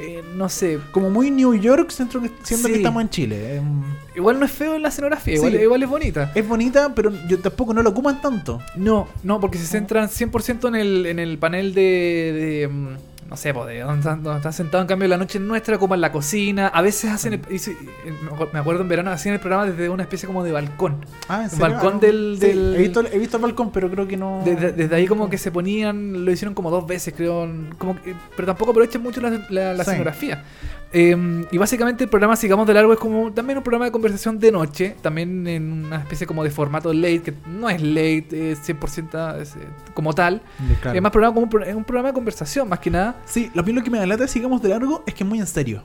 [0.00, 0.78] eh, no sé.
[0.92, 2.62] Como muy New York, siento Sí.
[2.64, 3.56] que estamos en Chile.
[3.56, 3.82] Em,
[4.16, 5.58] Igual no es feo en la escenografía, igual, Sí.
[5.58, 6.32] igual es bonita.
[6.34, 8.60] Es bonita, pero yo tampoco no lo ocupan tanto.
[8.74, 11.82] No, no, porque se centran 100% en el, en el panel de,
[12.62, 12.88] de, mm,
[13.28, 16.10] no sé, pues, de donde están, sentados en cambio la noche nuestra, como en la
[16.10, 16.68] cocina.
[16.68, 17.76] A veces hacen, el- eh,
[18.22, 21.04] me acuer- me acuerdo en verano, hacían el programa desde una especie como de balcón.
[21.28, 24.16] Ah, El balcón del- Sí, del- He, visto, he visto el balcón, pero creo que
[24.16, 24.40] no.
[24.44, 28.14] Desde, desde ahí como que se ponían, lo hicieron como dos veces, creo, como que-
[28.34, 29.90] pero tampoco aprovechan mucho la, la- la Sí.
[29.90, 30.42] escenografía.
[30.92, 34.38] Eh, y básicamente el programa Sigamos de Largo es como también un programa de conversación
[34.38, 38.66] de noche, también en una especie como de formato late, que no es late, es
[38.66, 39.58] 100% es, eh,
[39.94, 40.40] como tal.
[40.80, 40.96] Claro.
[40.96, 43.16] Es más programa como un, es un programa de conversación, más que nada.
[43.26, 45.38] Sí, lo, lo que me da lata de sigamos de largo es que es muy
[45.38, 45.82] en serio.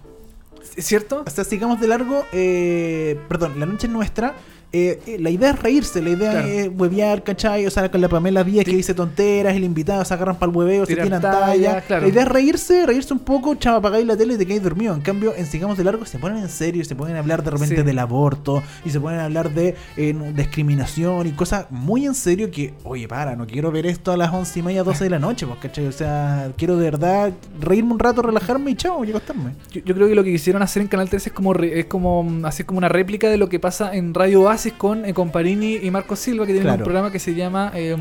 [0.75, 1.23] ¿Es cierto?
[1.25, 4.33] O sea, sigamos de largo, eh, perdón, la noche es nuestra.
[4.73, 6.47] Eh, eh, la idea es reírse, la idea Claro.
[6.47, 7.65] es huevear, ¿cachai?
[7.67, 10.57] O sea, con la Pamela Díaz que dice tonteras, el invitado se agarran para el
[10.57, 11.81] hueveo, se tiran talla, talla.
[11.81, 12.01] claro.
[12.01, 14.93] La idea es reírse, reírse un poco, chava, apagáis la tele y te quedáis dormido.
[14.95, 17.43] En cambio, en Sigamos de Largo se ponen en serio y se ponen a hablar
[17.43, 17.83] de repente Sí.
[17.83, 22.49] del aborto y se ponen a hablar de eh, discriminación y cosas muy en serio
[22.51, 25.19] que, oye, para, no quiero ver esto a las once y media, 12 de la
[25.19, 25.87] noche, pues, ¿cachai?
[25.87, 29.51] O sea, quiero de verdad reírme un rato, relajarme y chao, y acostarme.
[29.71, 31.85] Yo, yo creo que lo que quisieron hacer en Canal 13 es como, re- es
[31.85, 35.75] como mm, hacer como una réplica de lo que pasa en Radio Con eh, Comparini
[35.75, 36.77] y Marco Silva, que tienen Claro.
[36.79, 37.71] un programa que se llama...
[37.75, 37.95] eh,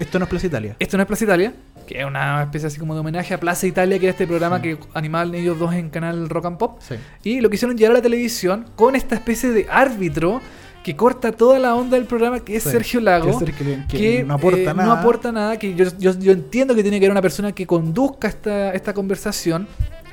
[0.00, 0.76] Esto no es Plaza Italia.
[0.78, 1.52] Esto no es Plaza Italia,
[1.86, 4.60] que es una especie así como de homenaje a Plaza Italia, que era este programa
[4.62, 6.78] que animaban ellos dos en Canal Rock and Pop.
[6.80, 6.94] Sí.
[7.22, 10.40] Y lo quisieron llevar a la televisión con esta especie de árbitro
[10.82, 12.70] que corta toda la onda del programa, que es Sí.
[12.70, 13.38] Sergio Lago.
[13.40, 14.84] Que que- que que, no aporta eh, nada.
[14.86, 17.66] No aporta nada, que yo, yo, yo entiendo que tiene que haber una persona que
[17.66, 19.68] conduzca esta, esta conversación,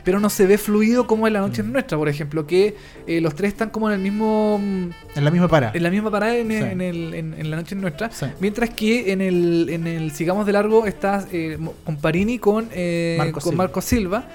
[0.07, 2.77] pero no se ve fluido como en La Noche es Nuestra, por ejemplo, que
[3.07, 4.57] eh, los tres están como en el mismo...
[4.57, 5.71] mm, En la misma para.
[5.73, 6.55] En la misma parada en, Sí.
[6.55, 8.09] en el- en- en La Noche es Nuestra.
[8.09, 8.25] Sí.
[8.39, 12.69] Mientras que en el, en el Sigamos de Largo está eh, Mo- con Parini con,
[12.71, 13.57] eh, Marco con Silva.
[13.57, 14.27] Marco Silva.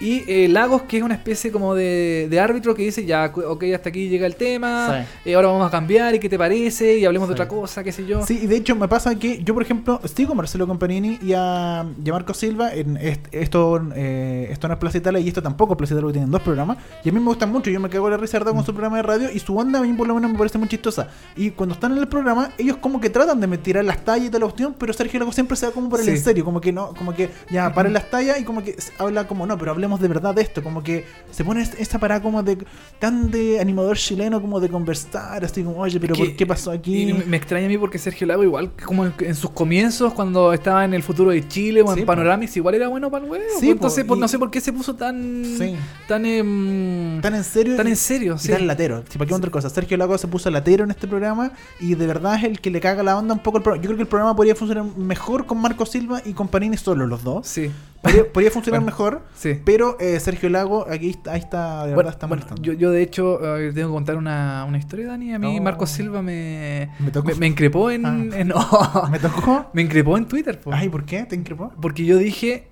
[0.00, 3.64] Y eh, Lagos, que es una especie como de, de árbitro que dice, ya, ok,
[3.74, 5.30] hasta aquí llega el tema, Sí.
[5.30, 6.98] eh, ahora vamos a cambiar, ¿y qué te parece?
[6.98, 7.40] Y hablemos de Sí.
[7.40, 8.24] otra cosa, qué sé yo.
[8.26, 11.32] Sí, y de hecho me pasa que yo, por ejemplo, sigo a Marcelo Compagnini y
[11.34, 15.28] a, y a Marco Silva en est- esto, eh, esto no es Plaza Italia y
[15.28, 16.78] esto tampoco es Plaza Italia, porque tienen dos programas.
[17.02, 18.72] Y a mí me gustan mucho, yo me cago en la risa de con su
[18.72, 21.08] programa de radio y su onda a mí por lo menos me parece muy chistosa.
[21.36, 24.28] Y cuando están en el programa, ellos como que tratan de tirar las tallas y
[24.28, 26.10] toda la cuestión, pero Sergio Lago siempre se va como por el Sí.
[26.12, 29.26] en serio, como que no, como que ya paren las tallas y como que habla
[29.26, 32.20] como no, pero hablemos de verdad de esto, como que se pone es- esta parada
[32.20, 32.58] como de
[32.98, 36.70] tan de animador chileno como de conversar, así como, oye, pero Que- ¿por qué pasó
[36.72, 37.02] aquí?
[37.08, 40.52] Y me, extraña a mí porque Sergio Lago, igual como en, en sus comienzos, cuando
[40.52, 42.06] estaba en el futuro de Chile o en Sí, po.
[42.08, 43.44] Panoramics, igual era bueno para el huevo.
[43.48, 45.44] Sí, pues, entonces, po, pues, y- no sé por qué se puso tan.
[45.58, 45.74] Sí.
[46.08, 46.26] Tan.
[46.26, 49.02] em, tan en serio tan en serio, y tan latero.
[49.08, 49.70] Si para qué otra cosa.
[49.70, 52.80] Sergio Lago se puso latero en este programa y de verdad es el que le
[52.80, 53.82] caga la onda un poco el programa.
[53.82, 57.06] Yo creo que el programa podría funcionar mejor con Marco Silva y con Panini solo
[57.06, 57.46] los dos.
[57.46, 57.70] Sí.
[58.06, 59.60] Podría, podría funcionar Bueno, mejor, Sí.
[59.64, 62.90] pero eh, Sergio Lago aquí está, ahí está, de verdad Bueno, está bueno, yo, yo
[62.90, 65.34] de hecho eh, tengo que contar una, una historia, Dani.
[65.34, 65.62] A mí Oh.
[65.62, 67.28] Marco Silva me, Me tocó.
[67.28, 68.06] me, me increpó en...
[68.06, 68.16] Ah.
[68.36, 69.66] en- oh, ¿Me tocó?
[69.72, 70.60] me increpó en Twitter.
[70.60, 70.72] po.
[70.72, 71.24] Ay, ¿por qué?
[71.24, 71.72] ¿Te increpó?
[71.80, 72.68] Porque yo dije,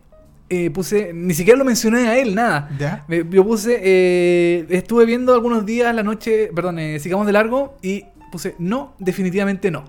[0.50, 2.68] eh, puse, ni siquiera lo mencioné a él, nada.
[2.78, 3.04] ¿Ya?
[3.08, 7.76] Me- yo puse, eh, estuve viendo algunos días la noche, perdón, eh, sigamos de largo
[7.82, 9.84] y puse, no, definitivamente no.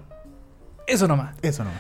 [0.87, 1.35] Eso nomás.
[1.41, 1.71] Eso no.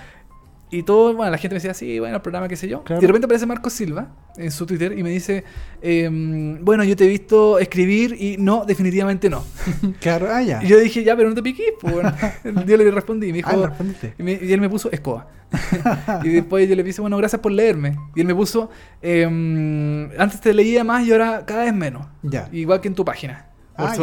[0.71, 2.83] Y todo, bueno, la gente me decía, sí, bueno, el programa, qué sé yo.
[2.83, 2.99] Claro.
[2.99, 5.43] Y de repente aparece Marco Silva en su Twitter y me dice,
[5.81, 9.43] em, bueno, yo te he visto escribir y no, definitivamente no.
[10.01, 10.63] Claro, ah, ya.
[10.63, 12.11] Y yo dije, ya, pero no te piques, pues bueno.
[12.65, 13.73] Yo le respondí y me dijo, Ah,
[14.17, 15.27] y, me- y él me puso escoba.
[16.23, 17.95] y después yo le dije, bueno, gracias por leerme.
[18.15, 18.69] Y él me puso,
[19.01, 22.07] em, antes te leía más y ahora cada vez menos.
[22.23, 22.49] Ya.
[22.51, 23.45] Igual que en tu página.
[23.77, 23.93] Por, Ah.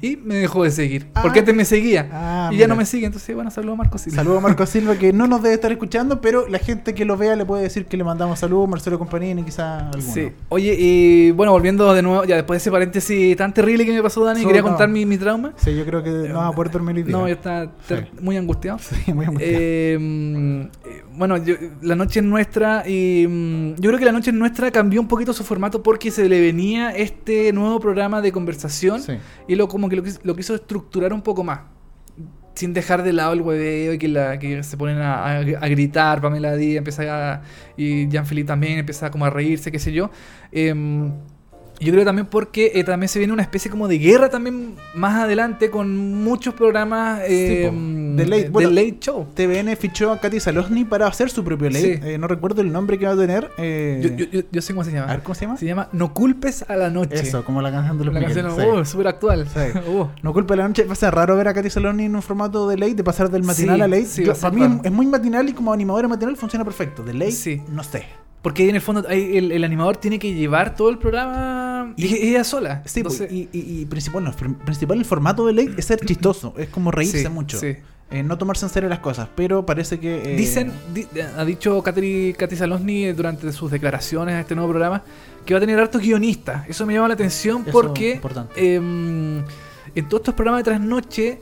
[0.00, 1.08] Y me dejó de seguir.
[1.14, 1.22] Ah.
[1.22, 2.08] porque antes me seguía.
[2.12, 3.06] Ah, y ya no me sigue.
[3.06, 4.16] Entonces, bueno, saludos a Marco Silva.
[4.16, 7.16] Saludos a Marco Silva que no nos debe estar escuchando, pero la gente que lo
[7.16, 10.12] vea le puede decir que le mandamos saludos, Marcelo Compañini, quizá alguno.
[10.14, 10.30] Sí.
[10.48, 14.02] Oye, y bueno, volviendo de nuevo, ya después de ese paréntesis tan terrible que me
[14.02, 14.68] pasó, Dani, So, quería no.
[14.68, 15.52] contar mi, mi trauma.
[15.56, 17.12] Sí, yo creo que no va a poder dormir hoy día.
[17.12, 17.94] No, yo estaba Sí.
[18.20, 18.78] muy angustiado.
[19.04, 19.56] Sí, muy angustiado.
[19.60, 24.12] Eh, mm, eh, bueno, yo- la noche es nuestra y mm, yo creo que la
[24.12, 28.20] noche es nuestra cambió un poquito su formato porque se le venía este nuevo programa
[28.22, 29.09] de conversación Sí.
[29.48, 31.60] Y lo como que lo, lo quiso estructurar un poco más.
[32.54, 36.56] Sin dejar de lado el hueveo y que, la, que se ponen a gritar, Pamela
[36.56, 37.42] Díaz empieza a,
[37.76, 40.10] y Jean-Philippe también empieza como a reírse, qué sé yo.
[40.52, 41.12] Em,
[41.80, 45.20] yo creo también porque eh, también se viene una especie como de guerra también más
[45.22, 49.26] adelante con muchos programas Sí, em, The Late- de bueno, late show.
[49.34, 51.96] TVN fichó a Katy Salosny para hacer su propio late.
[51.96, 52.00] Sí.
[52.10, 53.50] Eh, no recuerdo el nombre que va a tener.
[53.58, 55.06] eh, Yo, yo, yo, yo sé cómo se llama.
[55.08, 55.56] a ver, ¿cómo se llama?
[55.56, 57.20] Se llama No culpes a la noche.
[57.20, 58.80] Eso, como la canción de los La Miguel, canción, sí.
[58.80, 59.46] uh, súper actual.
[59.48, 59.60] Sí.
[59.90, 60.06] Uh.
[60.22, 62.22] No culpa de la noche, va a ser raro ver a Katy Saloni en un
[62.22, 64.04] formato de late, de pasar del matinal Sí, a late.
[64.06, 67.02] sí, a para mí es- es muy matinal y como animadora matinal funciona perfecto.
[67.02, 67.62] De late, Sí.
[67.68, 68.04] no sé.
[68.42, 72.06] Porque ahí en el fondo el, el animador tiene que llevar todo el programa y,
[72.28, 72.82] ella sola.
[72.86, 75.84] Sí, pues, Entonces, y, y, y principal, no, pr- principal el formato de late es
[75.84, 77.58] ser chistoso, es como reírse sí, mucho.
[77.58, 77.76] sí.
[78.12, 80.32] Eh, no tomarse en serio las cosas, pero parece que...
[80.32, 84.70] eh, Dicen, di- ha dicho Katy, Katy Salosny eh, durante sus declaraciones a este nuevo
[84.70, 85.02] programa
[85.46, 86.68] que va a tener hartos guionistas.
[86.68, 88.20] Eso me llama la atención Eso porque
[88.56, 89.38] em,
[89.94, 91.40] en todos estos programas de trasnoche,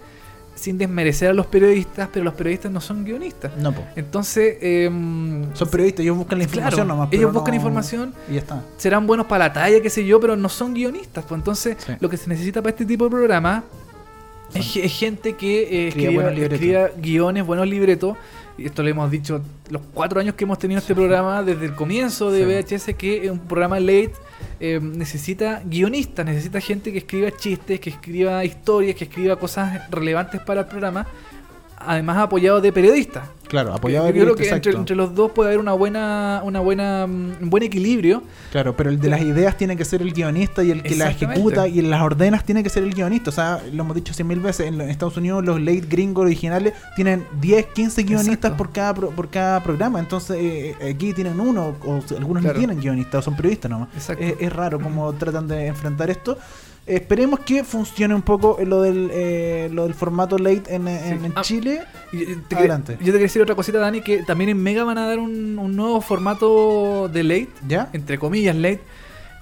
[0.59, 3.57] sin desmerecer a los periodistas, pero los periodistas no son guionistas.
[3.57, 3.83] No, po.
[3.97, 7.09] Entonces, em, Son periodistas, ellos buscan la Claro, información nomás.
[7.13, 8.15] ellos buscan no- información.
[8.29, 8.63] Y ya está.
[8.77, 11.25] serán buenos para la talla, qué sé yo, pero no son guionistas.
[11.27, 11.93] Pues entonces, Sí.
[12.01, 13.65] lo que se necesita para este tipo de programa
[14.55, 18.17] es, ge- es gente que eh, Escriba buenos escriba guiones, buenos libretos.
[18.59, 19.41] Y esto lo hemos dicho
[19.71, 22.75] los cuatro años que hemos tenido este programa, desde el comienzo de Sí.
[22.77, 24.13] VHS, que un programa late.
[24.61, 30.41] eh, necesita guionistas, necesita gente que escriba chistes, que escriba historias, que escriba cosas relevantes
[30.41, 31.07] para el programa,
[31.81, 33.25] además apoyado de periodistas.
[33.49, 36.61] Claro, apoyado Yo de creo que periodistas, entre, los dos puede haber una buena, una
[36.61, 38.23] buena, mm, un buen equilibrio.
[38.51, 41.13] Claro, pero el de las ideas tiene que ser el guionista y el que las
[41.13, 41.41] Exactamente.
[41.41, 43.31] ejecuta y las ordenas tiene que ser el guionista.
[43.31, 46.75] O sea, lo hemos dicho cien mil veces, en, Estados Unidos los late gringos originales
[46.95, 48.57] tienen 10, 15 guionistas Exacto.
[48.57, 49.99] por cada por cada programa.
[49.99, 52.55] Entonces eh, aquí tienen uno o algunos Claro.
[52.55, 53.89] no tienen guionistas o son periodistas nomás.
[53.95, 54.23] Exacto.
[54.23, 56.37] Es, es raro cómo tratan de enfrentar esto.
[56.89, 61.27] Esperemos que funcione un poco lo del, eh, lo del formato late en, en- Sí.
[61.27, 61.83] en Ah, Chile.
[62.13, 62.93] Y, eh, te Adelante.
[62.95, 65.59] yo te quería decir otra cosita, Dani, que también en Mega van a dar un,
[65.59, 67.91] un nuevo formato de late, ¿Ya?
[67.93, 68.81] entre comillas late,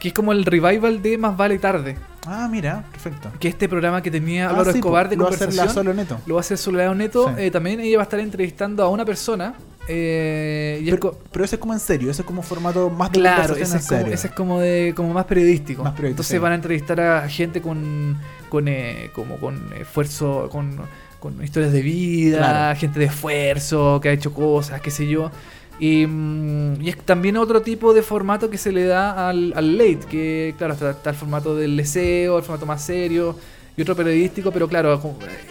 [0.01, 3.31] que es como el revival de Más Vale Tarde, Ah, mira, perfecto.
[3.39, 5.63] que este programa que tenía Ah, Álvaro sí, Escobar de lo va a hacer la
[5.63, 6.19] conversación, solo neto.
[6.27, 7.35] lo va a hacer Soledad Neto, Sí.
[7.45, 9.55] eh, también ella va a estar entrevistando a una persona,
[9.89, 13.13] eh, y es Pero, pero ese es como en serio, ese es como formato más
[13.13, 15.83] de Claro, ese es, como, ese es como de como más periodístico.
[15.85, 16.39] Más periodístico, Entonces sí.
[16.39, 18.17] van a entrevistar a gente con
[18.49, 20.77] con eh, como con esfuerzo, con,
[21.21, 22.79] con historias de vida, Claro.
[22.81, 25.31] gente de esfuerzo que ha hecho cosas, qué sé yo.
[25.79, 29.77] Y, mm, y es también otro tipo de formato que se le da al, al
[29.77, 33.37] late, que claro, está, está el formato del leseo, el formato más serio
[33.77, 34.99] y otro periodístico, pero claro,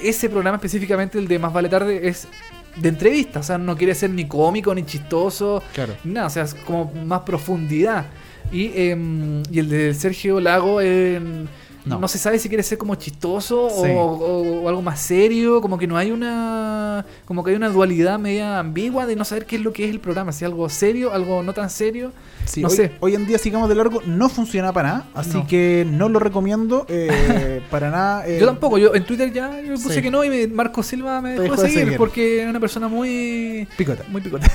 [0.02, 2.28] ese programa específicamente, el de Más Vale Tarde, es
[2.76, 5.94] de entrevista, o sea, no quiere ser ni cómico ni chistoso, Claro.
[6.04, 8.06] nada, o sea, es como más profundidad.
[8.52, 11.48] Y, em, y el de Sergio Lago, em,
[11.86, 12.00] No.
[12.00, 12.08] no.
[12.08, 13.92] se sabe si quiere ser como chistoso o- Sí.
[13.96, 18.20] o, o algo más serio, como que no hay una como que hay una dualidad
[18.20, 21.14] media ambigua de no saber qué es lo que es el programa, si algo serio,
[21.14, 22.12] algo no tan serio.
[22.46, 22.92] Sí, no hoy, sé.
[23.00, 25.48] hoy en día sigamos de largo no funciona para nada, así No.
[25.48, 28.28] que no lo recomiendo eh, para nada.
[28.28, 30.02] eh, Yo tampoco, yo en Twitter ya yo puse Sí.
[30.02, 32.60] que no y me- Marco Silva me dejó dejó de de seguir porque es una
[32.60, 34.04] persona muy Picota.
[34.10, 34.48] muy picota.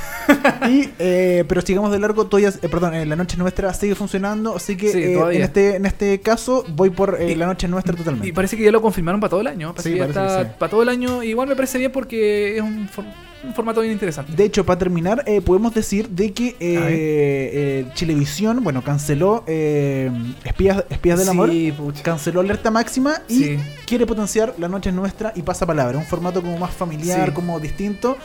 [0.69, 4.55] Y, eh, pero sigamos de largo, todavía, eh, perdón, eh, la noche nuestra sigue funcionando,
[4.57, 8.29] así que en este en este caso voy por eh, Y- la noche nuestra totalmente.
[8.29, 9.71] Y parece que ya lo confirmaron para todo el año.
[9.73, 10.55] Parece Sí, que ya parece está que sí.
[10.59, 11.23] para todo el año.
[11.23, 13.05] Igual me parece bien porque es un, for-
[13.43, 14.33] un formato bien interesante.
[14.35, 20.11] De hecho, para terminar, eh, podemos decir de que eh, eh, Chilevisión, bueno, canceló eh,
[20.45, 22.03] Espías, Espías del Amor, pucha.
[22.03, 23.57] canceló Alerta Máxima y
[23.87, 27.59] quiere potenciar La Noche es Nuestra y Pasa Palabra, un formato como más familiar, como
[27.61, 28.17] distinto.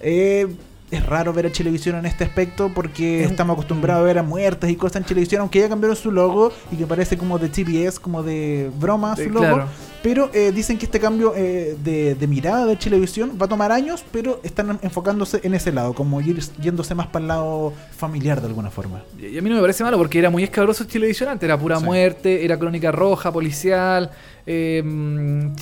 [0.00, 0.46] Eh,
[0.92, 4.70] es raro ver a Chilevisión en este aspecto porque estamos acostumbrados a ver a muertes
[4.70, 7.98] y cosas en Chilevisión, aunque ya cambiaron su logo y que parece como de TBS,
[7.98, 9.38] como de broma su logo.
[9.40, 9.68] claro.
[10.02, 13.70] Pero eh, dicen que este cambio eh, de, de mirada de Chilevisión va a tomar
[13.70, 18.40] años, pero están enfocándose en ese lado, como ir yéndose más para el lado familiar
[18.40, 19.02] de alguna forma.
[19.16, 21.46] Y a mí no me parece malo porque era muy escabroso Chilevisión antes.
[21.46, 21.84] Era pura Sí.
[21.84, 24.10] muerte, era crónica roja, policial.
[24.44, 24.82] eh,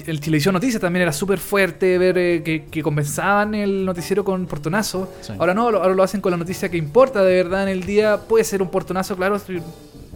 [0.07, 1.99] el Chilevisión Noticias también era súper fuerte.
[1.99, 5.12] Ver eh, que, que compensaban el noticiero con portonazo.
[5.20, 5.34] Sí.
[5.38, 8.16] Ahora no, ahora lo hacen con la noticia que importa de verdad en el día.
[8.26, 9.38] Puede ser un portonazo, claro.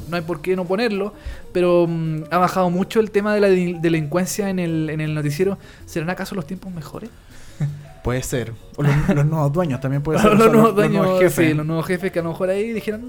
[0.09, 1.13] No hay por qué no ponerlo.
[1.53, 5.15] Pero mm, ha bajado mucho el tema de la de- delincuencia en el, en el
[5.15, 5.59] noticiero.
[5.87, 7.11] ¿Serán acaso los tiempos mejores?
[8.03, 8.53] Puede ser.
[8.77, 10.35] O los, los nuevos dueños también puede ser.
[10.39, 11.49] los, nuevos dueños, jefes.
[11.49, 13.01] sí, los nuevos jefes que a lo mejor ahí dijeron,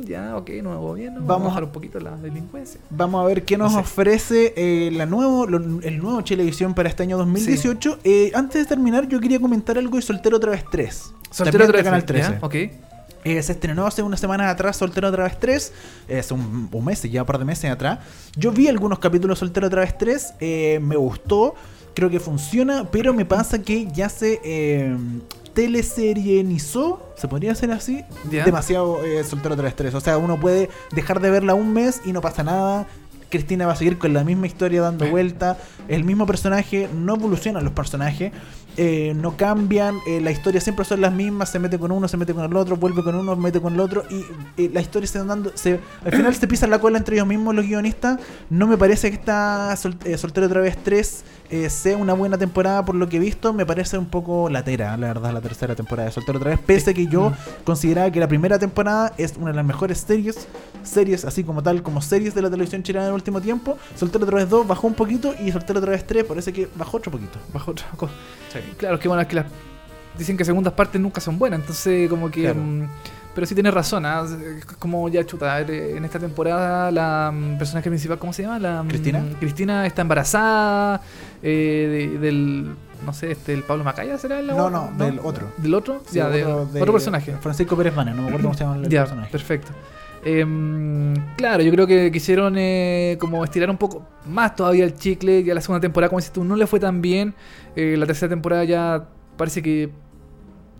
[0.00, 2.80] "Mm, ya, ok, nuevo gobierno, vamos, Vamos a bajar un poquito la delincuencia.
[2.90, 3.84] Vamos a ver qué nos No sé.
[3.84, 7.98] ofrece eh, la nuevo, lo- el nuevo Chilevisión para este año 2018.
[8.02, 11.12] Eh, antes de terminar, yo quería comentar algo de Soltero otra vez 3.
[11.30, 12.30] Soltero otra Canal vez, 13.
[12.32, 12.38] ¿ya?
[12.44, 12.54] Ok.
[13.24, 15.72] Eh, se estrenó hace unas semanas atrás Soltero otra vez 3,
[16.08, 17.98] eh, hace un, un mes, ya un par de meses atrás.
[18.36, 21.54] Yo vi algunos capítulos de Soltero otra vez 3, eh, me gustó,
[21.94, 24.96] creo que funciona, pero me pasa que ya se eh,
[25.54, 29.94] teleserienizó, se podría hacer así, demasiado eh, Soltero otra vez 3.
[29.94, 32.86] O sea, uno puede dejar de verla un mes y no pasa nada.
[33.28, 35.56] Cristina va a seguir con la misma historia dando vuelta.
[35.86, 38.32] El mismo personaje, no evolucionan los personajes,
[38.82, 39.98] eh, no cambian.
[40.06, 41.50] eh, la historia siempre son las mismas.
[41.50, 43.80] Se mete con uno, se mete con el otro, vuelve con uno, mete con el
[43.80, 44.04] otro.
[44.08, 44.24] Y
[44.62, 45.52] eh, la historia se dando.
[45.54, 48.18] Se, al final se pisan la cola entre ellos mismos los guionistas.
[48.48, 52.38] No me parece que esta sol- eh, Soltero otra vez 3 eh, sea una buena
[52.38, 53.52] temporada por lo que he visto.
[53.52, 56.60] Me parece un poco latera, la verdad, la tercera temporada de Soltero otra vez.
[56.60, 57.32] Pese que yo
[57.64, 60.46] consideraba que la primera temporada es una de las mejores series,
[60.82, 63.76] series así como tal, como series de la televisión chilena en el último tiempo.
[63.96, 66.96] Soltero otra vez 2 bajó un poquito y Soltero otra vez 3 parece que bajó
[66.98, 67.38] otro poquito.
[67.52, 68.12] Bajo otra cosa.
[68.76, 69.46] Claro, es que bueno, es que las
[70.18, 72.60] dicen que segundas partes nunca son buenas, entonces como que Claro.
[72.60, 72.88] mm,
[73.40, 74.04] pero sí tienes razón.
[74.04, 78.58] Es como ya chuta, eh, en esta temporada la mm, personaje principal, ¿cómo se llama?
[78.58, 79.24] La, mm, ¿Cristina?
[79.38, 81.00] Cristina está embarazada
[81.42, 82.74] eh, de- del
[83.06, 85.46] no sé, este el Pablo Macaya será el No, no, del otro.
[85.56, 86.02] ¿Del otro?
[86.06, 87.34] Sí, ya, de, de otro personaje.
[87.40, 89.30] Francisco Pérez Vane, no me acuerdo cómo se llama el Ya, personaje.
[89.32, 89.72] perfecto.
[90.22, 95.42] Em, claro, yo creo que quisieron eh, como estirar un poco más todavía el chicle.
[95.44, 97.34] Ya la segunda temporada, como dices tú, no le fue tan bien.
[97.74, 99.88] Eh, la tercera temporada ya parece que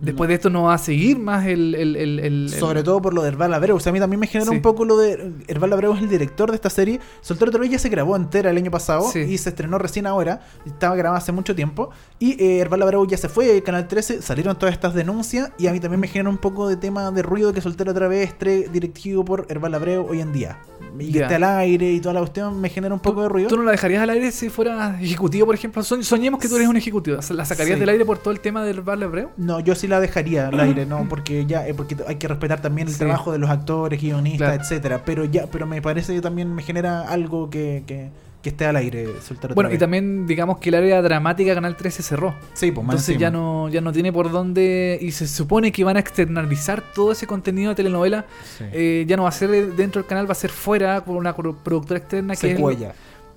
[0.00, 1.74] después de esto no va a seguir más el...
[1.74, 3.76] el, el- el- el- Sobre todo por lo de Herbal Abreu.
[3.76, 4.56] O sea, a mí también me genera Sí.
[4.56, 5.32] un poco lo de.
[5.48, 7.00] Herbal Abreu es el director de esta serie.
[7.20, 9.20] Soltero otra vez ya se grabó entera el año pasado Sí.
[9.20, 10.40] y se estrenó recién ahora.
[10.66, 11.90] Estaba grabada hace mucho tiempo.
[12.18, 14.22] Y eh, Herbal Abreu ya se fue de Canal 13.
[14.22, 15.52] Salieron todas estas denuncias.
[15.58, 18.08] Y a mí también me genera un poco de tema de ruido que Soltero otra
[18.08, 20.58] vez esté directivo por Herbal Abreu hoy en día.
[20.98, 21.22] Y que Ya.
[21.22, 23.48] esté al aire y toda la cuestión me genera un poco de ruido.
[23.48, 25.82] ¿Tú no la dejarías al aire si fuera ejecutivo, por ejemplo?
[25.82, 27.18] Soñ- soñemos que tú eres un ejecutivo.
[27.30, 27.80] ¿La sacarías Sí.
[27.80, 29.30] del aire por todo el tema del Bar Hebreo?
[29.36, 32.62] No, yo sí la dejaría al aire, no, porque ya, eh, porque hay que respetar
[32.62, 33.00] también el Sí.
[33.00, 34.62] trabajo de los actores, guionistas, Claro.
[34.62, 35.02] etcétera.
[35.04, 38.08] Pero ya, pero me parece que también me genera algo que, que,
[38.42, 42.02] que esté al aire, soltar Bueno, y también digamos que el área dramática Canal 13
[42.02, 42.34] cerró.
[42.54, 43.20] Sí, pues más Entonces encima.
[43.20, 44.98] ya no, ya no tiene por dónde.
[45.02, 48.24] Y se supone que van a externalizar todo ese contenido de telenovela.
[48.56, 48.64] Sí.
[48.72, 51.36] Eh, ya no va a ser dentro del canal, va a ser fuera por una
[51.36, 52.88] pro- productora externa que Secuoya.
[52.88, 52.94] es.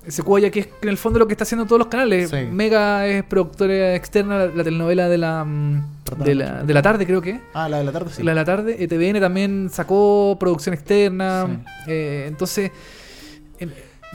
[0.08, 2.30] Secuoya, que es en el fondo lo que está haciendo todos los canales.
[2.30, 2.36] Sí.
[2.50, 5.84] Mega es productora externa, la, la telenovela de la, mm,
[6.24, 7.40] de la, de la tarde, creo que.
[7.54, 8.22] Ah, la de la tarde, sí.
[8.22, 8.76] La de la tarde.
[8.78, 11.46] Eh, TVN también sacó producción externa.
[11.46, 11.90] Sí.
[11.92, 12.70] eh, entonces.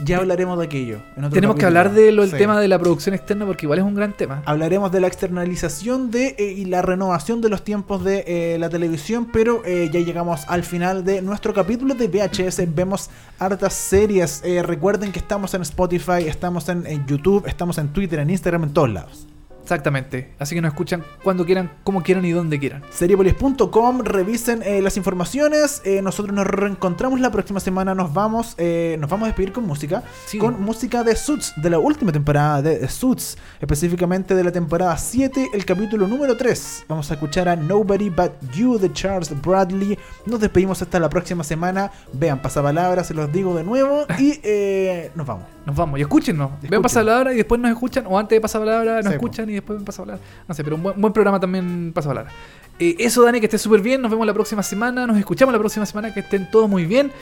[0.04, 0.98] Ya hablaremos de aquello.
[1.16, 2.36] en otro Tenemos que hablar del Sí.
[2.36, 4.42] tema de la producción externa porque igual es un gran tema.
[4.46, 8.68] Hablaremos de la externalización de eh, y la renovación de los tiempos de eh, la
[8.68, 12.74] televisión, pero eh, ya llegamos al final de nuestro capítulo de VHS.
[12.74, 14.42] Vemos hartas series.
[14.44, 18.64] Eh, recuerden que estamos en Spotify, estamos en, en YouTube, estamos en Twitter, en Instagram,
[18.64, 19.26] en todos lados.
[19.70, 20.32] Exactamente.
[20.40, 22.82] Así que nos escuchan cuando quieran, como quieran y donde quieran.
[22.90, 25.80] Seriepolis.com, revisen eh, las informaciones.
[25.84, 27.94] eh, nosotros nos reencontramos la próxima semana.
[27.94, 30.02] Nos vamos, eh, nos vamos a despedir con música.
[30.26, 30.38] Sí.
[30.38, 35.50] Con música de Suits, de la última temporada de Suits, específicamente de la temporada 7,
[35.54, 36.86] el capítulo número 3.
[36.88, 39.96] Vamos a escuchar a Nobody But You de Charles Bradley.
[40.26, 41.92] Nos despedimos hasta la próxima semana.
[42.12, 44.04] Vean, pasapalabra, se los digo de nuevo.
[44.18, 45.44] Y eh, nos vamos.
[45.70, 46.50] Nos vamos y escúchenos.
[46.50, 46.82] Ven Escuchen.
[46.82, 48.04] pasar palabra y después nos escuchan.
[48.08, 49.14] O antes de pasar palabra nos Sí, po.
[49.14, 50.24] escuchan y después ven pasar palabra.
[50.48, 52.32] No sé, pero un buen, buen programa también pasa palabra.
[52.78, 54.02] Eh, eso, Dani, que esté súper bien.
[54.02, 55.06] Nos vemos la próxima semana.
[55.06, 56.12] Nos escuchamos la próxima semana.
[56.12, 57.12] Que estén todos muy bien.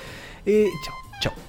[0.47, 0.95] Eh, chao.
[1.21, 1.48] Chao.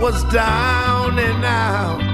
[0.00, 2.13] Was down and out.